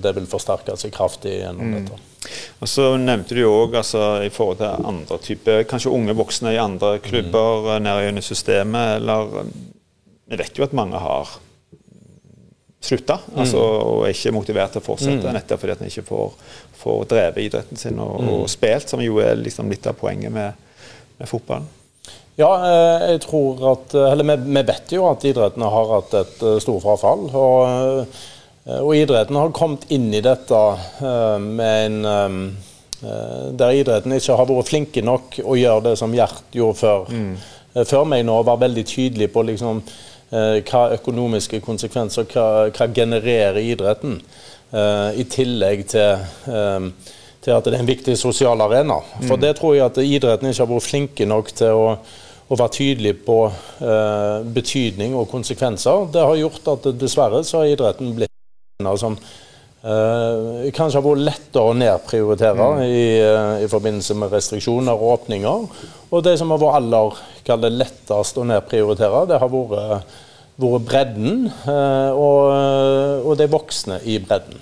det 0.00 0.14
vil 0.16 0.30
forsterke 0.30 0.78
seg 0.80 0.94
kraftig 0.94 1.40
gjennom 1.42 1.66
mm. 1.66 1.74
dette. 1.80 2.00
Og 2.60 2.68
så 2.68 2.86
nevnte 3.00 3.34
du 3.36 3.42
òg 3.48 3.74
altså, 3.80 4.04
i 4.24 4.30
forhold 4.32 4.60
til 4.60 4.88
andre 4.92 5.18
typer, 5.24 5.64
kanskje 5.68 5.92
unge 5.96 6.14
voksne 6.16 6.54
i 6.54 6.62
andre 6.62 6.98
klubber 7.04 7.66
mm. 7.74 7.84
nede 7.84 8.08
under 8.12 8.24
systemet, 8.24 8.96
eller 9.00 9.50
Vi 10.30 10.38
vet 10.38 10.58
jo 10.58 10.62
at 10.62 10.76
mange 10.78 10.98
har 11.02 11.32
slutta 12.80 13.18
mm. 13.26 13.40
altså, 13.40 13.60
og 13.60 14.06
er 14.06 14.14
ikke 14.14 14.32
motivert 14.32 14.72
til 14.74 14.80
å 14.80 14.84
fortsette, 14.84 15.26
mm. 15.26 15.36
nettopp 15.36 15.60
fordi 15.60 15.74
at 15.74 15.82
en 15.84 15.90
ikke 15.90 16.06
får, 16.08 16.32
får 16.80 17.04
drevet 17.10 17.44
idretten 17.44 17.80
sin 17.80 18.00
og, 18.00 18.16
mm. 18.16 18.32
og, 18.32 18.48
spilt, 18.50 18.88
som 18.88 19.04
jo 19.04 19.20
er 19.20 19.36
liksom 19.40 19.68
litt 19.72 19.86
av 19.90 19.98
poenget 20.00 20.32
med, 20.32 20.56
med 21.20 21.30
fotballen. 21.30 21.68
Ja, 22.40 22.50
eh, 22.64 23.06
jeg 23.10 23.20
tror 23.26 23.58
at 23.74 23.92
Eller 23.92 24.24
vi, 24.24 24.36
vi 24.54 24.62
vet 24.64 24.92
jo 24.94 25.02
at 25.10 25.24
idrettene 25.28 25.68
har 25.68 25.90
hatt 25.90 26.14
et 26.22 26.44
eh, 26.46 26.60
stort 26.62 26.80
frafall. 26.86 27.26
Og, 27.36 28.14
eh, 28.64 28.78
og 28.80 28.94
idretten 28.96 29.36
har 29.36 29.52
kommet 29.52 29.84
inn 29.92 30.08
i 30.14 30.22
dette 30.24 30.60
med 31.40 32.04
en 32.06 32.50
Der 33.00 33.72
idretten 33.72 34.12
ikke 34.12 34.36
har 34.36 34.48
vært 34.48 34.68
flinke 34.68 35.02
nok 35.04 35.38
å 35.42 35.56
gjøre 35.56 35.90
det 35.90 35.94
som 35.96 36.12
Gjert 36.14 36.52
gjorde 36.52 36.76
før, 36.76 37.08
mm. 37.08 37.84
før 37.88 38.04
meg 38.08 38.26
nå, 38.28 38.36
var 38.44 38.60
veldig 38.60 38.84
tydelig 38.88 39.30
på 39.32 39.44
liksom 39.48 39.80
Eh, 39.84 40.09
hva 40.30 40.84
økonomiske 40.94 41.58
konsekvenser 41.64 42.28
hva, 42.30 42.68
hva 42.70 42.86
genererer 42.94 43.58
idretten? 43.64 44.20
Uh, 44.70 45.10
I 45.18 45.24
tillegg 45.26 45.80
til, 45.90 46.20
um, 46.46 46.92
til, 47.42 47.54
at 47.56 47.66
det 47.66 47.74
er 47.74 47.82
en 47.82 47.88
viktig 47.88 48.14
sosial 48.18 48.60
arena. 48.62 49.00
For 49.24 49.34
mm. 49.34 49.42
det 49.42 49.54
tror 49.58 49.74
jeg 49.74 49.86
at 49.88 49.98
idretten 50.04 50.52
ikke 50.52 50.62
har 50.62 50.70
vært 50.70 50.86
flinke 50.86 51.26
nok 51.26 51.50
til 51.58 51.74
å, 51.74 51.88
å 52.46 52.58
være 52.60 52.76
tydelig 52.76 53.16
på 53.26 53.38
uh, 53.50 54.46
betydning 54.54 55.16
og 55.18 55.26
konsekvenser. 55.32 56.06
Det 56.14 56.22
har 56.22 56.38
gjort 56.38 56.70
at 56.76 56.90
dessverre 57.00 57.42
så 57.46 57.64
har 57.64 57.72
idretten 57.72 58.14
blitt 58.14 58.30
en 58.78 58.92
som 59.02 59.18
kanskje 59.80 60.98
har 60.98 61.04
vært 61.04 61.24
lettere 61.24 61.70
å 61.70 61.76
nedprioritere 61.76 62.66
mm. 62.76 62.80
i, 62.84 63.04
uh, 63.24 63.54
i, 63.64 63.68
forbindelse 63.70 64.16
med 64.20 64.34
restriksjoner 64.34 64.92
og 64.92 65.14
åpninger. 65.14 65.84
Og 66.10 66.24
det 66.26 66.36
som 66.40 66.52
har 66.52 66.60
vært 66.60 66.80
aller 67.54 67.78
lettest 67.78 68.36
å 68.36 68.44
nedprioritere, 68.44 69.24
det 69.30 69.40
har 69.40 69.52
vært, 69.52 70.04
vært 70.60 70.84
bredden 70.84 71.48
og, 71.64 72.50
og, 73.24 73.32
de 73.40 73.48
voksne 73.48 74.00
i 74.04 74.18
bredden. 74.20 74.60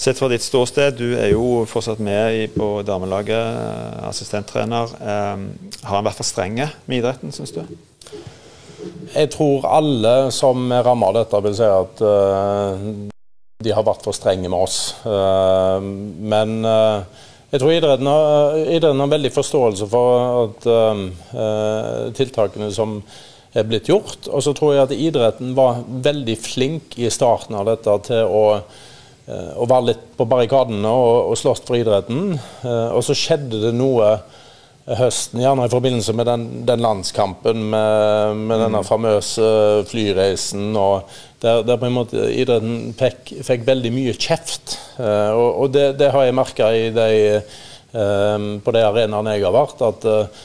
Sett 0.00 0.18
fra 0.18 0.30
ditt 0.32 0.42
ståsted, 0.42 0.96
du 0.96 1.12
er 1.12 1.34
jo 1.34 1.62
fortsatt 1.70 2.00
med 2.02 2.56
på 2.56 2.80
damelaget, 2.86 3.60
assistenttrener. 4.08 4.96
har 4.98 5.92
han 5.92 6.06
vært 6.08 6.22
for 6.22 6.26
strenge 6.26 6.70
med 6.86 7.02
idretten, 7.02 7.34
syns 7.36 7.52
du? 7.54 7.62
Jeg 9.14 9.30
tror 9.36 9.68
alle 9.68 10.14
som 10.34 10.72
er 10.72 10.86
rammet 10.88 11.12
av 11.12 11.20
dette, 11.20 11.42
vil 11.44 11.58
si 11.60 11.68
at 11.68 13.12
de 13.62 13.72
har 13.74 13.86
vært 13.86 14.02
for 14.04 14.16
strenge 14.16 14.50
med 14.50 14.58
oss. 14.58 14.78
Eh, 15.06 15.84
men 16.32 16.56
eh, 16.66 17.28
jeg 17.54 17.62
tror 17.62 17.74
idretten 17.74 18.10
har, 18.10 18.56
idretten 18.64 19.02
har 19.04 19.12
veldig 19.12 19.30
forståelse 19.30 19.86
for 19.92 20.24
at 20.40 20.64
tiltakene 22.18 22.66
som 22.74 22.96
er 23.54 23.68
blitt 23.68 23.86
gjort. 23.92 24.26
Og 24.26 24.42
så 24.42 24.54
tror 24.58 24.72
jeg 24.74 24.88
at 24.88 24.94
idretten 24.96 25.52
var 25.54 25.84
veldig 25.86 26.34
flink 26.40 26.96
i 26.98 27.12
starten 27.14 27.54
av 27.54 27.68
dette 27.68 27.94
til 28.08 28.26
å, 28.26 28.42
å 28.58 29.68
være 29.70 29.86
litt 29.92 30.02
på 30.18 30.26
barrikadene 30.26 30.90
og, 30.90 31.30
og 31.30 31.38
slåss 31.38 31.62
for 31.68 31.78
idretten. 31.78 32.34
Og 32.66 33.06
så 33.06 33.14
skjedde 33.14 33.62
det 33.68 33.70
noe 33.78 34.16
høsten, 34.84 35.40
gjerne 35.40 35.64
i 35.64 35.72
forbindelse 35.72 36.12
med 36.12 36.26
den, 36.28 36.42
den 36.68 36.82
landskampen 36.84 37.62
med, 37.72 38.40
med 38.50 38.58
denne 38.66 38.82
mm. 38.82 38.88
famøse 38.88 39.46
flyreisen. 39.88 40.74
og 40.76 41.08
der, 41.44 41.62
der, 41.64 41.76
på 41.76 41.88
en 41.88 41.96
måte 41.96 42.24
idretten 42.32 42.94
fikk, 42.96 43.34
fikk 43.44 43.64
veldig 43.68 43.92
mye 43.94 44.16
kjeft. 44.16 44.78
Uh, 44.98 45.32
og, 45.32 45.48
og 45.48 45.72
det, 45.76 45.86
det, 46.00 46.10
har 46.12 46.26
jeg 46.26 46.36
merka 46.36 46.70
de, 46.72 47.06
uh, 47.96 48.50
på 48.64 48.74
de 48.76 48.84
arenaene 48.84 49.38
jeg 49.38 49.46
har 49.46 49.56
vært, 49.56 49.84
at 49.88 50.08
uh, 50.08 50.44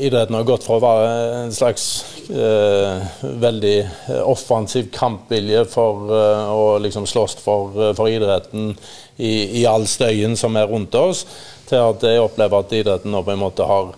idretten 0.00 0.36
har 0.36 0.48
gått 0.48 0.64
fra 0.64 0.78
å 0.78 0.84
være 0.84 1.08
en 1.42 1.50
slags 1.52 1.86
veldig 2.24 3.74
offensiv 4.24 4.86
kampvilje 4.94 5.66
for 5.68 6.08
å 6.08 6.62
liksom 6.80 7.04
slåss 7.04 7.34
for, 7.44 7.92
for 7.92 8.08
idretten 8.08 8.70
i, 9.20 9.60
i 9.60 9.66
all 9.68 9.84
støyen 9.84 10.38
som 10.40 10.56
er 10.56 10.70
rundt 10.72 10.96
oss 10.96 11.26
til 11.68 11.80
at 11.80 12.04
jeg 12.08 12.22
opplever 12.22 12.64
at 12.64 12.76
idretten 12.76 13.14
nå 13.14 13.22
på 13.24 13.34
en 13.34 13.42
måte 13.44 13.68
har 13.68 13.94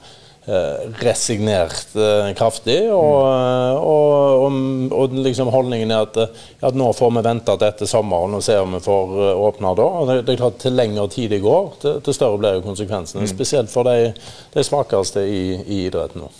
Eh, 0.49 0.91
resignert 1.03 1.97
eh, 1.97 2.35
kraftig. 2.39 2.79
Og, 2.95 3.17
eh, 3.27 3.77
og, 3.83 4.45
og, 4.45 4.93
og 4.95 5.15
liksom 5.19 5.49
holdningen 5.51 5.91
er 5.91 6.05
at, 6.05 6.19
at, 6.63 6.77
nå 6.79 6.93
får 6.95 7.17
vi 7.17 7.23
vente 7.27 7.57
til 7.59 7.67
etter 7.67 7.89
sommeren 7.91 8.37
og 8.39 8.45
se 8.47 8.55
om 8.63 8.77
vi 8.77 8.83
får 8.85 9.17
åpne 9.43 9.73
da. 9.75 9.87
Og 9.91 10.07
det, 10.07 10.21
det, 10.21 10.37
er 10.37 10.45
klart 10.45 10.61
Til 10.63 10.77
lengre 10.79 11.09
tid 11.11 11.35
det 11.35 11.41
går, 11.43 11.73
til, 11.83 11.97
til 12.07 12.15
større 12.15 12.39
blir 12.39 12.61
jo 12.61 12.63
konsekvensene. 12.63 13.25
Mm. 13.27 13.31
Spesielt 13.33 13.73
for 13.73 13.91
de, 13.91 14.13
de 14.55 14.65
svakeste 14.69 15.25
i, 15.27 15.41
i 15.67 15.81
idretten 15.89 16.23
nå. 16.23 16.31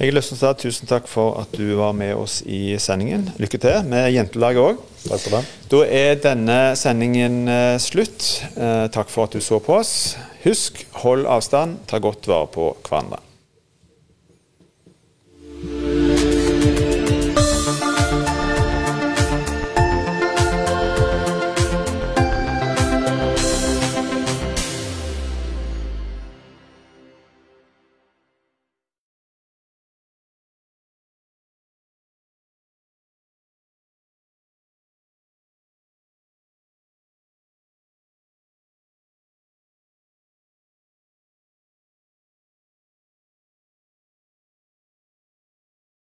Jeg 0.00 0.10
har 0.10 0.16
lyst 0.16 0.32
til 0.32 0.38
å 0.38 0.40
si 0.40 0.64
tusen 0.64 0.90
takk 0.90 1.06
for 1.10 1.38
at 1.38 1.54
du 1.54 1.76
var 1.78 1.94
med 1.94 2.18
oss 2.18 2.40
i 2.42 2.74
sendingen. 2.82 3.28
Lykke 3.38 3.60
til 3.62 3.86
med 3.86 4.10
jentelaget 4.16 4.64
òg. 4.64 4.82
Takk 5.04 5.22
for 5.22 5.36
det. 5.36 5.44
Da 5.70 5.84
er 6.00 6.18
denne 6.26 6.58
sendingen 6.78 7.38
slutt. 7.82 8.26
Takk 8.94 9.14
for 9.14 9.30
at 9.30 9.38
du 9.38 9.42
så 9.42 9.62
på 9.62 9.78
oss. 9.78 9.94
Husk, 10.48 10.86
hold 11.02 11.26
avstand, 11.28 11.82
ta 11.84 11.98
godt 12.00 12.24
vare 12.24 12.46
på 12.48 12.70
hverandre. 12.86 13.18